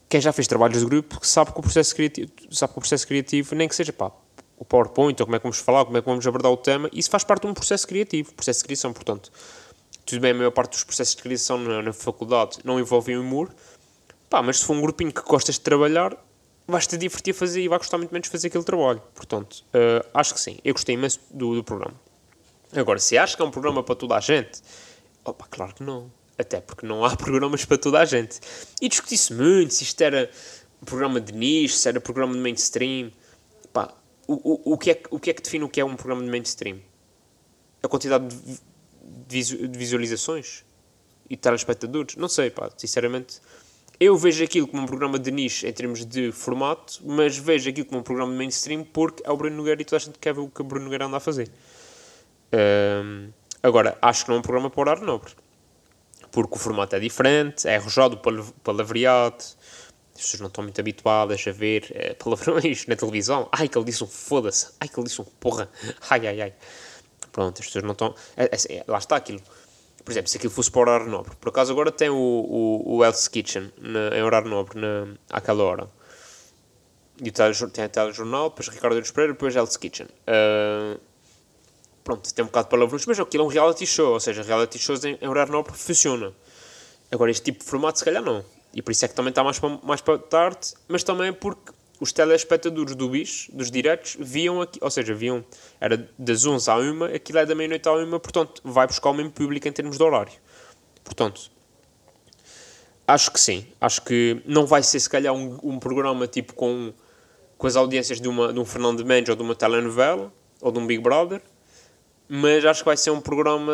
Quem 0.09 0.21
já 0.21 0.33
fez 0.33 0.49
trabalhos 0.49 0.81
de 0.81 0.85
grupo 0.85 1.25
sabe 1.25 1.53
que 1.53 1.59
o 1.59 1.63
processo 1.63 1.95
criativo, 1.95 2.33
sabe 2.51 2.73
que 2.73 2.79
o 2.79 2.81
processo 2.81 3.07
criativo 3.07 3.55
nem 3.55 3.69
que 3.69 3.75
seja 3.75 3.93
pá, 3.93 4.11
o 4.59 4.65
PowerPoint, 4.65 5.21
ou 5.21 5.27
como 5.27 5.37
é 5.37 5.39
que 5.39 5.43
vamos 5.45 5.59
falar, 5.59 5.85
como 5.85 5.97
é 5.97 6.01
que 6.01 6.07
vamos 6.07 6.27
abordar 6.27 6.51
o 6.51 6.57
tema, 6.57 6.91
isso 6.93 7.09
faz 7.09 7.25
parte 7.25 7.43
de 7.43 7.49
um 7.49 7.55
processo 7.55 7.87
criativo, 7.87 8.33
processo 8.35 8.61
de 8.61 8.65
criação, 8.65 8.93
portanto. 8.93 9.31
Tudo 10.05 10.21
bem, 10.21 10.33
a 10.33 10.35
maior 10.35 10.51
parte 10.51 10.73
dos 10.73 10.83
processos 10.83 11.15
de 11.15 11.23
criação 11.23 11.59
na, 11.59 11.81
na 11.83 11.93
faculdade 11.93 12.59
não 12.65 12.81
envolvem 12.81 13.17
humor, 13.17 13.55
pá, 14.29 14.43
mas 14.43 14.59
se 14.59 14.65
for 14.65 14.75
um 14.75 14.81
grupinho 14.81 15.13
que 15.13 15.23
gostas 15.23 15.55
de 15.55 15.61
trabalhar, 15.61 16.17
vais-te 16.67 16.97
divertir 16.97 17.33
a 17.33 17.37
fazer 17.37 17.63
e 17.63 17.69
vai 17.69 17.79
gostar 17.79 17.97
muito 17.99 18.13
menos 18.13 18.27
de 18.27 18.33
fazer 18.33 18.49
aquele 18.49 18.65
trabalho. 18.65 19.03
Portanto, 19.15 19.65
uh, 19.75 20.07
acho 20.13 20.35
que 20.35 20.41
sim, 20.41 20.59
eu 20.65 20.75
gostei 20.75 20.95
imenso 20.95 21.21
do, 21.31 21.55
do 21.55 21.65
programa. 21.65 21.95
Agora, 22.75 22.99
se 22.99 23.17
achas 23.17 23.35
que 23.35 23.43
é 23.43 23.45
um 23.45 23.51
programa 23.51 23.83
para 23.83 23.95
toda 23.95 24.17
a 24.17 24.21
gente, 24.21 24.61
opa, 25.25 25.47
claro 25.51 25.75
que 25.75 25.83
não. 25.83 26.11
Até 26.39 26.61
porque 26.61 26.87
não 26.87 27.05
há 27.05 27.15
programas 27.17 27.65
para 27.65 27.79
toda 27.79 28.01
a 28.01 28.05
gente. 28.05 28.41
E 28.81 28.89
discuti-se 28.89 29.33
muito 29.33 29.75
se 29.75 29.85
isto 29.85 30.01
era 30.01 30.31
um 30.81 30.85
programa 30.85 31.21
de 31.21 31.33
nicho, 31.33 31.75
se 31.75 31.89
era 31.89 32.01
programa 32.01 32.33
de 32.33 32.41
mainstream. 32.41 33.13
Pá, 33.73 33.95
o, 34.27 34.35
o, 34.35 34.75
o, 34.75 34.79
que 34.79 34.91
é, 34.91 35.03
o 35.11 35.21
que 35.21 35.31
é 35.31 35.33
que 35.35 35.43
define 35.43 35.65
o 35.65 35.69
que 35.69 35.81
é 35.81 35.85
um 35.85 35.97
programa 35.97 36.23
de 36.23 36.31
mainstream? 36.31 36.81
A 37.83 37.89
quantidade 37.89 38.29
de, 39.29 39.69
de 39.69 39.79
visualizações? 39.79 40.65
E 41.29 41.37
de 41.37 41.43
telespectadores? 41.43 42.17
Não 42.17 42.29
sei, 42.29 42.51
pá, 42.51 42.71
sinceramente. 42.77 43.41
Eu 44.01 44.17
vejo 44.17 44.43
aquilo 44.43 44.67
como 44.67 44.83
um 44.83 44.87
programa 44.87 45.19
de 45.19 45.31
nicho 45.31 45.67
em 45.67 45.73
termos 45.73 46.07
de 46.07 46.33
formato, 46.33 47.01
mas 47.05 47.37
vejo 47.37 47.69
aquilo 47.69 47.87
como 47.87 48.01
um 48.01 48.03
programa 48.03 48.33
de 48.33 48.39
mainstream 48.39 48.83
porque 48.83 49.23
é 49.27 49.31
o 49.31 49.37
Bruno 49.37 49.57
Nogueira 49.57 49.83
e 49.83 49.85
toda 49.85 49.99
a 49.99 50.01
gente 50.01 50.19
quer 50.19 50.33
ver 50.33 50.41
o 50.41 50.49
que 50.49 50.63
o 50.63 50.65
Bruno 50.65 50.85
Nogueira 50.85 51.05
anda 51.05 51.19
a 51.19 51.21
fazer. 51.21 51.51
Um, 52.51 53.31
agora, 53.63 53.97
acho 54.01 54.25
que 54.25 54.31
não 54.31 54.37
é 54.37 54.39
um 54.41 54.43
programa 54.43 54.71
para 54.71 54.81
horário 54.81 55.05
nobre 55.05 55.33
porque 56.31 56.55
o 56.55 56.59
formato 56.59 56.95
é 56.97 57.01
diferente, 57.01 57.67
é 57.67 57.77
arrojado 57.77 58.21
palavreado, 58.63 59.45
as 60.15 60.23
pessoas 60.23 60.41
não 60.41 60.49
estão 60.49 60.63
muito 60.63 60.81
habituadas 60.81 61.45
a 61.47 61.53
ver 61.53 61.87
é, 61.91 62.15
palavrões 62.23 62.87
na 62.87 62.97
televisão. 62.97 63.49
Ai, 63.51 63.69
que 63.69 63.77
ele 63.77 63.87
disse 63.87 64.05
um 64.05 64.07
foda-se, 64.07 64.73
ai, 64.81 64.89
que 64.89 64.99
ele 64.99 65.07
disse 65.07 65.21
um 65.21 65.25
porra, 65.25 65.69
ai, 66.09 66.27
ai, 66.27 66.41
ai. 66.43 66.55
Pronto, 67.33 67.61
as 67.61 67.67
pessoas 67.67 67.85
não 67.85 67.93
estão. 67.93 68.15
É, 68.37 68.45
é, 68.45 68.77
é, 68.77 68.85
lá 68.87 68.99
está 68.99 69.17
aquilo. 69.17 69.41
Por 70.05 70.13
exemplo, 70.13 70.29
se 70.29 70.37
aquilo 70.37 70.53
fosse 70.53 70.71
para 70.71 70.81
horário 70.81 71.07
nobre, 71.07 71.37
por 71.37 71.51
acaso 71.51 71.71
agora 71.73 71.93
tem 71.93 72.09
o, 72.09 72.17
o, 72.17 72.97
o 72.97 73.05
Hell's 73.05 73.29
Kitchen 73.29 73.73
na, 73.79 74.17
em 74.17 74.23
horário 74.23 74.49
nobre 74.49 74.81
na, 74.81 75.15
àquela 75.31 75.63
hora. 75.63 75.89
E 77.23 77.29
o 77.29 77.33
tele, 77.33 77.55
tem 77.71 77.85
a 77.85 77.89
telejornal, 77.89 78.49
depois 78.49 78.69
Ricardo 78.69 78.95
Eures 78.95 79.11
Pereira, 79.11 79.35
depois 79.35 79.55
Hell's 79.55 79.77
Kitchen. 79.77 80.07
Uh, 80.07 80.99
pronto, 82.05 82.33
tem 82.33 82.45
um 82.45 82.47
bocado 82.47 82.67
de 82.67 82.71
palavrões, 82.71 83.07
mas 83.07 83.19
aquilo 83.21 83.43
é 83.43 83.47
um 83.47 83.49
reality 83.49 83.87
show, 83.87 84.13
ou 84.13 84.21
seja, 84.21 84.43
reality 84.43 84.79
shows 84.79 85.05
em, 85.05 85.19
horário 85.27 85.53
nobre 85.53 85.73
funciona. 85.73 86.33
Agora, 87.11 87.31
este 87.31 87.45
tipo 87.45 87.61
de 87.61 87.65
formato, 87.65 87.99
se 87.99 88.05
calhar, 88.05 88.23
não. 88.23 88.45
E 88.73 88.81
por 88.81 88.93
isso 88.93 89.05
é 89.05 89.09
que 89.09 89.15
também 89.15 89.31
está 89.31 89.43
mais 89.43 89.59
para, 89.59 89.79
mais 89.83 90.01
para 90.01 90.19
tarde, 90.19 90.75
mas 90.89 91.03
também 91.03 91.33
porque 91.33 91.73
os 92.01 92.13
telespectadores 92.13 92.95
do 92.95 93.09
bicho, 93.11 93.55
dos 93.55 93.71
diretos, 93.71 94.17
viam 94.19 94.63
aqui, 94.63 94.79
ou 94.83 94.91
seja, 94.91 95.13
viam, 95.13 95.45
era 95.81 96.09
das 96.19 96.47
11 96.47 96.71
à 96.71 96.77
1, 96.77 97.05
aquilo 97.05 97.39
é 97.39 97.47
da 97.47 97.55
meia-noite 97.55 97.89
à 97.89 97.93
1, 97.93 98.11
portanto, 98.11 98.63
vai 98.65 98.87
buscar 98.87 99.11
o 99.11 99.15
mesmo 99.15 99.31
público 99.31 99.69
em 99.69 99.73
termos 99.73 99.99
de 99.99 100.03
horário. 100.03 100.33
Portanto, 101.05 101.51
acho 103.07 103.31
que 103.31 103.39
sim. 103.39 103.67
Acho 103.81 104.03
que 104.03 104.41
não 104.47 104.67
vai 104.67 104.83
ser, 104.83 104.99
se 104.99 105.11
calhar, 105.11 105.35
um, 105.35 105.59
um 105.63 105.79
programa 105.79 106.27
tipo 106.27 106.55
com, 106.55 106.93
com 107.59 107.67
as 107.67 107.77
audiências 107.77 108.21
de, 108.21 108.29
uma, 108.29 108.53
de 108.53 108.59
um 108.59 108.65
Fernando 108.65 109.05
Mendes 109.05 109.29
ou 109.29 109.37
de 109.37 109.43
uma 109.43 109.55
telenovela 109.55 110.33
ou 110.61 110.73
de 110.73 110.79
um 110.79 110.87
Big 110.87 111.03
Brother, 111.03 111.43
mas 112.33 112.65
acho 112.65 112.83
que 112.83 112.87
vai 112.87 112.97
ser 112.97 113.11
um 113.11 113.21
programa 113.21 113.73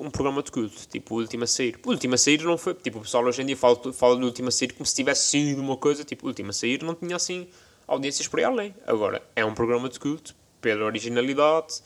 um 0.00 0.10
programa 0.10 0.42
de 0.42 0.50
culto, 0.50 0.88
tipo 0.88 1.14
o 1.14 1.18
Última 1.18 1.44
a 1.44 1.46
Sair. 1.46 1.78
O 1.84 1.90
Última 1.90 2.14
a 2.14 2.18
Sair 2.18 2.42
não 2.42 2.56
foi, 2.56 2.74
tipo, 2.74 2.98
o 2.98 3.02
pessoal 3.02 3.22
hoje 3.24 3.42
em 3.42 3.46
dia 3.46 3.56
fala, 3.56 3.92
fala 3.92 4.16
do 4.16 4.24
Última 4.24 4.48
a 4.48 4.50
Sair 4.50 4.72
como 4.72 4.86
se 4.86 4.94
tivesse 4.94 5.28
sido 5.28 5.60
uma 5.60 5.76
coisa, 5.76 6.02
tipo, 6.02 6.24
o 6.24 6.28
Última 6.28 6.48
a 6.50 6.52
Sair 6.54 6.82
não 6.82 6.94
tinha 6.94 7.14
assim 7.14 7.46
audiências 7.86 8.26
por 8.26 8.40
aí 8.40 8.44
além. 8.44 8.74
Agora, 8.86 9.22
é 9.36 9.44
um 9.44 9.54
programa 9.54 9.88
de 9.88 10.00
culto 10.00 10.34
pela 10.62 10.84
originalidade, 10.86 11.82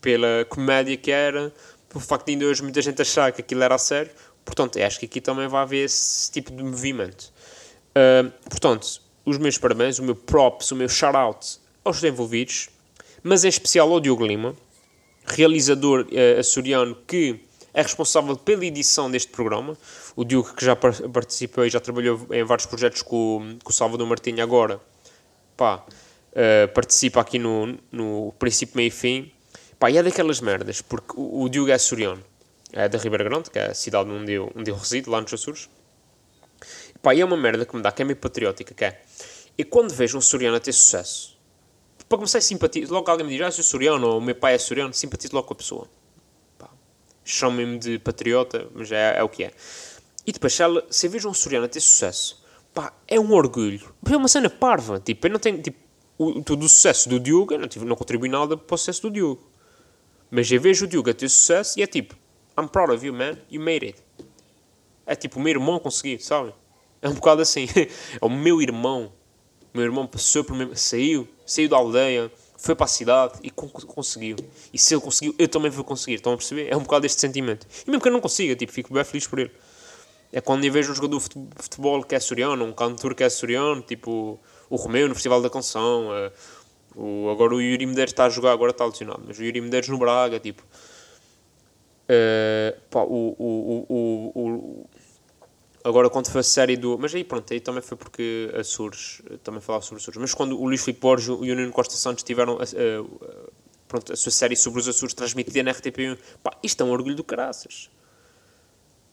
pela 0.00 0.46
comédia 0.48 0.96
que 0.96 1.10
era, 1.10 1.52
pelo 1.88 2.00
facto 2.00 2.26
de 2.26 2.32
ainda 2.32 2.46
hoje 2.46 2.62
muita 2.62 2.80
gente 2.80 3.00
achar 3.02 3.30
que 3.30 3.42
aquilo 3.42 3.62
era 3.62 3.74
a 3.74 3.78
sério. 3.78 4.10
Portanto, 4.44 4.80
acho 4.80 4.98
que 4.98 5.04
aqui 5.04 5.20
também 5.20 5.46
vai 5.48 5.62
haver 5.62 5.84
esse 5.84 6.32
tipo 6.32 6.50
de 6.50 6.62
movimento. 6.62 7.32
Uh, 7.90 8.30
portanto, 8.48 9.00
os 9.24 9.38
meus 9.38 9.58
parabéns, 9.58 9.98
o 9.98 10.02
meu 10.02 10.16
props, 10.16 10.72
o 10.72 10.76
meu 10.76 10.88
shout-out 10.88 11.58
aos 11.84 12.02
envolvidos, 12.02 12.70
mas 13.22 13.44
em 13.44 13.48
especial 13.48 13.92
ao 13.92 14.00
Diogo 14.00 14.24
Lima, 14.26 14.56
realizador 15.26 16.06
uh, 16.06 16.40
açoriano 16.40 16.96
que 17.06 17.40
é 17.74 17.82
responsável 17.82 18.36
pela 18.36 18.64
edição 18.64 19.10
deste 19.10 19.30
programa. 19.30 19.76
O 20.14 20.24
Diogo, 20.24 20.54
que 20.54 20.64
já 20.64 20.74
participou 20.74 21.66
e 21.66 21.70
já 21.70 21.78
trabalhou 21.78 22.26
em 22.30 22.42
vários 22.42 22.66
projetos 22.66 23.02
com, 23.02 23.58
com 23.62 23.70
o 23.70 23.72
Salvador 23.72 24.06
Martinho 24.06 24.42
agora, 24.42 24.80
pá, 25.56 25.84
uh, 26.32 26.72
participa 26.72 27.20
aqui 27.20 27.38
no, 27.38 27.78
no 27.92 28.32
princípio, 28.38 28.76
meio 28.76 28.88
e 28.88 28.90
fim. 28.90 29.30
Pá, 29.78 29.90
e 29.90 29.98
é 29.98 30.02
daquelas 30.02 30.40
merdas, 30.40 30.80
porque 30.80 31.12
o, 31.16 31.42
o 31.42 31.48
Diogo 31.50 31.70
é 31.70 31.74
açoriano, 31.74 32.24
é 32.72 32.88
da 32.88 32.96
Ribeira 32.96 33.24
Grande, 33.24 33.50
que 33.50 33.58
é 33.58 33.66
a 33.66 33.74
cidade 33.74 34.08
onde 34.08 34.32
eu, 34.32 34.50
onde 34.56 34.70
eu 34.70 34.74
resido, 34.74 35.10
lá 35.10 35.20
nos 35.20 35.34
Açores. 35.34 35.68
Pá, 37.02 37.14
e 37.14 37.20
é 37.20 37.24
uma 37.24 37.36
merda 37.36 37.66
que 37.66 37.76
me 37.76 37.82
dá, 37.82 37.92
que 37.92 38.00
é 38.00 38.04
meio 38.04 38.16
patriótica, 38.16 38.72
que 38.72 38.84
é... 38.86 39.02
E 39.58 39.64
quando 39.64 39.92
vejo 39.92 40.16
um 40.16 40.20
açoriano 40.20 40.56
a 40.56 40.60
ter 40.60 40.72
sucesso, 40.72 41.35
para 42.08 42.18
começar, 42.18 42.40
simpatizo. 42.40 42.92
Logo 42.92 43.10
alguém 43.10 43.26
me 43.26 43.32
diz, 43.32 43.42
ah, 43.42 43.50
sou 43.50 43.64
soriano, 43.64 44.06
ou 44.06 44.18
o 44.18 44.20
meu 44.20 44.34
pai 44.34 44.54
é 44.54 44.58
soriano, 44.58 44.92
simpatizo 44.94 45.34
logo 45.34 45.48
com 45.48 45.54
a 45.54 45.56
pessoa. 45.56 45.88
Chamem-me 47.24 47.78
de 47.78 47.98
patriota, 47.98 48.68
mas 48.72 48.92
é, 48.92 49.18
é, 49.18 49.22
o 49.22 49.28
que 49.28 49.44
é. 49.44 49.52
E 50.24 50.32
depois, 50.32 50.54
se, 50.54 50.62
ela, 50.62 50.86
se 50.88 51.08
vejo 51.08 51.28
um 51.28 51.34
soriano 51.34 51.66
a 51.66 51.68
ter 51.68 51.80
sucesso, 51.80 52.44
pá, 52.72 52.92
é 53.08 53.18
um 53.18 53.32
orgulho. 53.32 53.92
É 54.08 54.16
uma 54.16 54.28
cena 54.28 54.48
parva. 54.48 55.00
Tipo, 55.00 55.26
eu 55.26 55.32
não 55.32 55.40
tenho, 55.40 55.60
tipo, 55.60 55.78
o, 56.16 56.40
todo 56.42 56.64
o 56.64 56.68
sucesso 56.68 57.08
do 57.08 57.18
Diogo, 57.18 57.54
eu 57.54 57.58
não, 57.58 57.66
tipo, 57.66 57.84
não 57.84 57.96
contribui 57.96 58.28
nada 58.28 58.56
para 58.56 58.74
o 58.74 58.78
sucesso 58.78 59.02
do 59.02 59.10
Diogo. 59.10 59.50
Mas 60.30 60.50
eu 60.50 60.60
vejo 60.60 60.84
o 60.84 60.88
Diogo 60.88 61.10
a 61.10 61.14
ter 61.14 61.28
sucesso 61.28 61.78
e 61.78 61.82
é 61.82 61.86
tipo, 61.86 62.14
I'm 62.58 62.68
proud 62.68 62.92
of 62.92 63.04
you, 63.04 63.12
man, 63.12 63.36
you 63.50 63.60
made 63.60 63.84
it. 63.84 64.02
É 65.04 65.14
tipo, 65.14 65.38
o 65.38 65.42
meu 65.42 65.50
irmão 65.50 65.78
conseguiu, 65.78 66.18
sabe? 66.20 66.52
É 67.02 67.08
um 67.08 67.14
bocado 67.14 67.42
assim. 67.42 67.66
é 67.76 68.24
o 68.24 68.28
meu 68.28 68.62
irmão. 68.62 69.12
O 69.72 69.76
meu 69.76 69.84
irmão 69.84 70.06
passou 70.06 70.42
por 70.42 70.56
mim, 70.56 70.74
saiu, 70.74 71.28
saiu 71.46 71.68
da 71.68 71.76
aldeia, 71.76 72.30
foi 72.58 72.74
para 72.74 72.84
a 72.84 72.88
cidade 72.88 73.38
e 73.42 73.50
conseguiu. 73.50 74.36
E 74.72 74.78
se 74.78 74.94
ele 74.94 75.00
conseguiu, 75.00 75.34
eu 75.38 75.48
também 75.48 75.70
vou 75.70 75.84
conseguir. 75.84 76.16
Estão 76.16 76.32
a 76.32 76.36
perceber? 76.36 76.68
É 76.70 76.76
um 76.76 76.82
bocado 76.82 77.06
este 77.06 77.20
sentimento. 77.20 77.66
E 77.86 77.90
mesmo 77.90 78.02
que 78.02 78.08
eu 78.08 78.12
não 78.12 78.20
consiga, 78.20 78.56
tipo, 78.56 78.72
fico 78.72 78.92
bem 78.92 79.04
feliz 79.04 79.26
por 79.26 79.38
ele. 79.38 79.52
É 80.32 80.40
quando 80.40 80.64
eu 80.64 80.72
vejo 80.72 80.92
um 80.92 80.94
jogador 80.94 81.18
de 81.18 81.62
futebol 81.62 82.02
que 82.02 82.14
é 82.14 82.20
soriano, 82.20 82.64
um 82.64 82.72
cantor 82.72 83.14
que 83.14 83.22
é 83.22 83.28
soriano, 83.30 83.80
tipo 83.82 84.38
o 84.68 84.76
Romeu 84.76 85.08
no 85.08 85.14
Festival 85.14 85.40
da 85.40 85.48
Canção, 85.48 86.08
uh, 86.08 86.32
o, 87.00 87.30
agora 87.30 87.54
o 87.54 87.60
Yuri 87.60 87.86
Medeiros 87.86 88.12
está 88.12 88.26
a 88.26 88.28
jogar, 88.28 88.52
agora 88.52 88.72
está 88.72 88.84
lesionado, 88.84 89.22
mas 89.26 89.38
o 89.38 89.44
Yuri 89.44 89.60
Medeiros 89.60 89.88
no 89.88 89.98
Braga, 89.98 90.40
tipo. 90.40 90.62
Uh, 92.08 92.80
pá, 92.90 93.00
o, 93.00 93.36
o, 93.38 93.86
o, 93.88 94.32
o, 94.34 94.90
Agora, 95.86 96.10
quando 96.10 96.28
foi 96.28 96.40
a 96.40 96.44
série 96.44 96.76
do. 96.76 96.98
Mas 96.98 97.14
aí, 97.14 97.22
pronto, 97.22 97.52
aí 97.52 97.60
também 97.60 97.80
foi 97.80 97.96
porque 97.96 98.52
a 98.58 98.64
Sures. 98.64 99.22
Também 99.44 99.60
falava 99.60 99.84
sobre 99.84 100.02
Açores. 100.02 100.18
Mas 100.20 100.34
quando 100.34 100.60
o 100.60 100.64
Luís 100.66 100.80
Filipe 100.82 101.00
Borges 101.00 101.28
e 101.28 101.52
o 101.52 101.54
Nuno 101.54 101.70
Costa 101.70 101.94
Santos 101.94 102.24
tiveram 102.24 102.58
a, 102.58 102.64
a, 102.64 103.04
pronto, 103.86 104.12
a 104.12 104.16
sua 104.16 104.32
série 104.32 104.56
sobre 104.56 104.80
os 104.80 104.88
Açores 104.88 105.14
transmitida 105.14 105.62
na 105.62 105.72
RTP1, 105.72 106.18
pá, 106.42 106.58
isto 106.60 106.82
é 106.82 106.84
um 106.86 106.90
orgulho 106.90 107.14
do 107.14 107.22
caraças. 107.22 107.88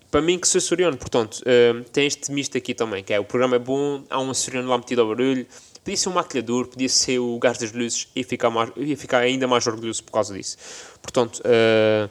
Para 0.09 0.19
mim, 0.19 0.39
que 0.39 0.47
sou 0.47 0.57
açoriano, 0.57 0.97
portanto, 0.97 1.41
uh, 1.41 1.83
tem 1.91 2.07
este 2.07 2.31
misto 2.31 2.57
aqui 2.57 2.73
também, 2.73 3.03
que 3.03 3.13
é 3.13 3.19
o 3.19 3.23
programa 3.23 3.57
é 3.57 3.59
bom, 3.59 4.03
há 4.09 4.19
um 4.19 4.31
açoriano 4.31 4.67
lá 4.67 4.77
metido 4.77 5.01
ao 5.01 5.07
barulho. 5.09 5.45
Podia 5.83 5.97
ser 5.97 6.09
um 6.09 6.13
maquilhador, 6.13 6.67
podia 6.67 6.89
ser 6.89 7.19
o 7.19 7.37
gás 7.37 7.59
das 7.59 7.71
luzes, 7.71 8.07
ia 8.15 8.23
ficar, 8.23 8.51
ia 8.77 8.97
ficar 8.97 9.19
ainda 9.19 9.47
mais 9.47 9.67
orgulhoso 9.67 10.03
por 10.03 10.11
causa 10.11 10.33
disso. 10.33 10.57
Portanto, 11.03 11.39
uh, 11.39 12.09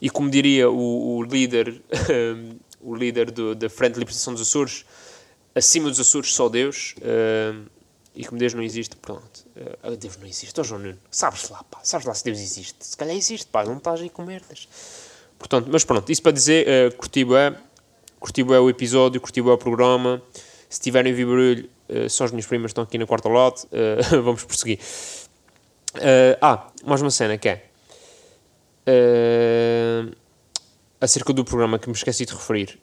e 0.00 0.10
como 0.10 0.28
diria 0.28 0.68
o, 0.68 1.18
o 1.18 1.22
líder 1.22 1.80
o 2.82 2.94
líder 2.94 3.30
do, 3.30 3.54
da 3.54 3.70
Frente 3.70 3.94
de 3.94 4.00
Libertação 4.00 4.32
dos 4.32 4.42
Açores, 4.42 4.84
acima 5.54 5.88
dos 5.88 6.00
Açores 6.00 6.34
só 6.34 6.48
Deus, 6.48 6.94
uh, 6.98 7.70
e 8.14 8.24
como 8.24 8.38
Deus 8.38 8.52
não 8.54 8.62
existe, 8.62 8.96
pronto, 8.96 9.46
uh, 9.84 9.96
Deus 9.96 10.16
não 10.16 10.26
existe, 10.26 10.60
oh 10.60 10.64
João 10.64 10.80
Nuno, 10.80 10.98
sabes 11.10 11.48
lá, 11.48 11.62
pá, 11.64 11.78
sabes 11.82 12.06
lá 12.06 12.14
se 12.14 12.24
Deus 12.24 12.38
existe, 12.38 12.76
se 12.80 12.96
calhar 12.96 13.16
existe, 13.16 13.46
pá, 13.46 13.64
não 13.64 13.76
estás 13.76 14.00
aí 14.00 14.10
com 14.10 14.24
merdas. 14.24 14.68
Portanto, 15.38 15.68
mas 15.70 15.84
pronto, 15.84 16.10
isso 16.10 16.22
para 16.22 16.32
dizer, 16.32 16.66
uh, 16.66 16.96
curti 16.96 17.22
é, 17.34 17.54
curti 18.20 18.42
é 18.42 18.60
o 18.60 18.68
episódio, 18.68 19.20
curti 19.20 19.40
é 19.40 19.42
o 19.42 19.58
programa, 19.58 20.22
se 20.68 20.80
tiverem 20.80 21.12
ouvir 21.12 21.24
barulho, 21.24 21.70
uh, 21.88 22.08
só 22.08 22.24
as 22.24 22.30
minhas 22.30 22.46
primas 22.46 22.70
estão 22.70 22.84
aqui 22.84 22.98
na 22.98 23.06
quarta 23.06 23.28
lado, 23.28 23.56
uh, 23.64 24.20
vamos 24.22 24.44
prosseguir. 24.44 24.78
Uh, 25.94 26.38
ah, 26.40 26.68
mais 26.84 27.02
uma 27.02 27.10
cena 27.10 27.36
que 27.36 27.48
é... 27.48 27.64
Uh, 28.88 30.21
acerca 31.02 31.32
do 31.32 31.44
programa 31.44 31.80
que 31.80 31.88
me 31.88 31.94
esqueci 31.96 32.24
de 32.24 32.32
referir. 32.32 32.78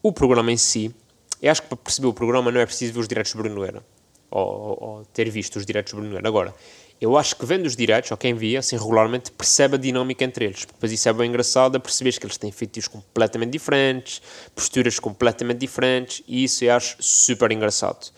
O 0.00 0.12
programa 0.12 0.52
em 0.52 0.56
si, 0.56 0.94
eu 1.42 1.50
acho 1.50 1.62
que 1.62 1.68
para 1.68 1.76
perceber 1.76 2.06
o 2.06 2.12
programa 2.14 2.52
não 2.52 2.60
é 2.60 2.66
preciso 2.66 2.92
ver 2.92 3.00
os 3.00 3.08
diretos 3.08 3.32
de 3.32 3.36
Bruno 3.36 3.56
Nogueira, 3.56 3.84
ou, 4.30 4.46
ou, 4.46 4.78
ou, 4.80 5.04
ter 5.06 5.28
visto 5.28 5.56
os 5.56 5.66
diretos 5.66 5.90
de 5.90 5.96
Bruno 5.96 6.08
Nogueira. 6.08 6.28
Agora, 6.28 6.54
eu 7.00 7.18
acho 7.18 7.34
que 7.34 7.44
vendo 7.44 7.66
os 7.66 7.74
diretos, 7.74 8.12
ou 8.12 8.16
quem 8.16 8.32
via, 8.32 8.60
assim, 8.60 8.76
regularmente, 8.76 9.32
percebe 9.32 9.74
a 9.74 9.78
dinâmica 9.78 10.24
entre 10.24 10.44
eles. 10.44 10.64
Depois 10.64 10.92
isso 10.92 11.08
é 11.08 11.12
bem 11.12 11.28
engraçado, 11.28 11.76
a 11.76 11.80
que 11.80 12.24
eles 12.24 12.38
têm 12.38 12.52
feitios 12.52 12.86
completamente 12.86 13.50
diferentes, 13.50 14.22
posturas 14.54 15.00
completamente 15.00 15.58
diferentes, 15.58 16.22
e 16.28 16.44
isso 16.44 16.64
eu 16.64 16.74
acho 16.74 16.96
super 17.00 17.50
engraçado. 17.50 18.08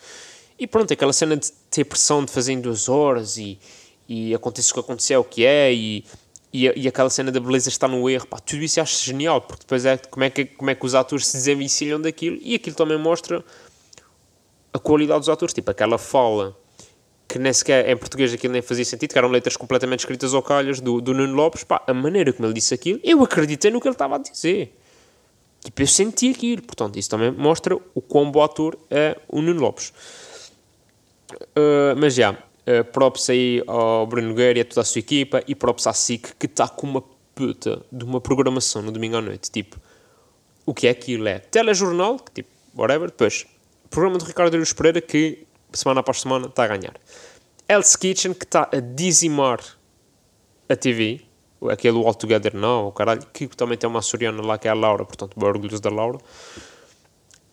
E 0.59 0.67
pronto, 0.67 0.93
aquela 0.93 1.13
cena 1.13 1.35
de 1.35 1.51
ter 1.71 1.83
pressão 1.83 2.23
de 2.23 2.31
fazer 2.31 2.53
em 2.53 2.61
duas 2.61 2.87
horas 2.87 3.37
e, 3.37 3.57
e 4.07 4.35
acontece 4.35 4.69
o 4.69 4.75
que 4.75 4.79
aconteceu, 4.81 5.21
o 5.21 5.23
que 5.23 5.43
é, 5.43 5.73
e, 5.73 6.05
e, 6.51 6.71
e 6.75 6.87
aquela 6.87 7.09
cena 7.09 7.31
da 7.31 7.39
beleza 7.39 7.69
está 7.69 7.87
no 7.87 8.09
erro, 8.09 8.27
pá, 8.27 8.39
tudo 8.39 8.63
isso 8.63 8.79
acho 8.79 9.05
genial, 9.05 9.41
porque 9.41 9.61
depois 9.61 9.85
é 9.85 9.97
como 9.97 10.23
é 10.23 10.29
que, 10.29 10.45
como 10.45 10.69
é 10.69 10.75
que 10.75 10.85
os 10.85 10.95
atores 10.95 11.27
se 11.27 11.37
desenvencilham 11.37 11.99
daquilo, 11.99 12.37
e 12.41 12.55
aquilo 12.55 12.75
também 12.75 12.97
mostra 12.97 13.43
a 14.73 14.79
qualidade 14.79 15.19
dos 15.19 15.29
atores, 15.29 15.53
tipo, 15.53 15.69
aquela 15.69 15.97
fala 15.97 16.55
que 17.27 17.37
nem 17.37 17.51
sequer 17.51 17.89
em 17.89 17.97
português 17.97 18.33
aquilo 18.33 18.53
nem 18.53 18.61
fazia 18.61 18.85
sentido, 18.85 19.11
que 19.11 19.17
eram 19.17 19.29
letras 19.29 19.57
completamente 19.57 19.99
escritas 19.99 20.33
ao 20.33 20.41
calhas 20.41 20.79
do, 20.79 21.01
do 21.01 21.13
Nuno 21.13 21.33
Lopes, 21.33 21.63
pá, 21.63 21.83
a 21.85 21.93
maneira 21.93 22.31
como 22.31 22.47
ele 22.47 22.53
disse 22.53 22.73
aquilo, 22.73 22.99
eu 23.03 23.21
acreditei 23.23 23.69
no 23.69 23.81
que 23.81 23.87
ele 23.87 23.95
estava 23.95 24.15
a 24.15 24.19
dizer. 24.19 24.73
Tipo, 25.63 25.81
eu 25.81 25.87
senti 25.87 26.29
aquilo, 26.29 26.61
portanto, 26.61 26.97
isso 26.97 27.09
também 27.09 27.31
mostra 27.31 27.75
o 27.75 28.01
quão 28.01 28.31
bom 28.31 28.41
ator 28.41 28.77
é 28.89 29.17
o 29.27 29.41
Nuno 29.41 29.59
Lopes. 29.59 29.91
Uh, 31.33 31.93
mas 31.97 32.13
já, 32.13 32.37
uh, 32.67 32.83
props 32.91 33.29
aí 33.29 33.63
ao 33.65 34.05
Bruno 34.05 34.29
Nogueira 34.29 34.59
e 34.59 34.61
a 34.61 34.65
toda 34.65 34.81
a 34.81 34.83
sua 34.83 34.99
equipa, 34.99 35.43
e 35.47 35.55
props 35.55 35.87
à 35.87 35.93
SIC, 35.93 36.35
que 36.37 36.45
está 36.45 36.67
com 36.67 36.87
uma 36.87 37.03
puta 37.33 37.81
de 37.91 38.03
uma 38.03 38.19
programação 38.19 38.81
no 38.81 38.91
domingo 38.91 39.17
à 39.17 39.21
noite, 39.21 39.49
tipo, 39.49 39.79
o 40.65 40.73
que 40.73 40.87
é 40.87 40.89
aquilo? 40.89 41.27
É 41.27 41.39
telejornal, 41.39 42.17
que 42.17 42.31
tipo, 42.33 42.49
whatever, 42.75 43.09
depois, 43.09 43.45
programa 43.89 44.17
do 44.17 44.25
Ricardo 44.25 44.53
Aruz 44.55 44.73
Pereira, 44.73 45.01
que 45.01 45.45
semana 45.71 46.01
após 46.01 46.21
semana 46.21 46.47
está 46.47 46.65
a 46.65 46.67
ganhar. 46.67 46.93
Hell's 47.69 47.95
Kitchen, 47.95 48.33
que 48.33 48.45
está 48.45 48.69
a 48.71 48.79
dizimar 48.79 49.59
a 50.69 50.75
TV, 50.75 51.21
aquele 51.69 51.97
All 51.97 52.13
Together 52.13 52.55
Now, 52.55 52.87
o 52.87 52.91
caralho, 52.91 53.25
que 53.33 53.47
também 53.47 53.77
tem 53.77 53.89
uma 53.89 53.99
açoriana 53.99 54.41
lá 54.41 54.57
que 54.57 54.67
é 54.67 54.71
a 54.71 54.73
Laura, 54.73 55.05
portanto, 55.05 55.33
orgulhos 55.41 55.79
da 55.79 55.89
Laura. 55.89 56.19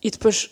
E 0.01 0.09
depois, 0.09 0.51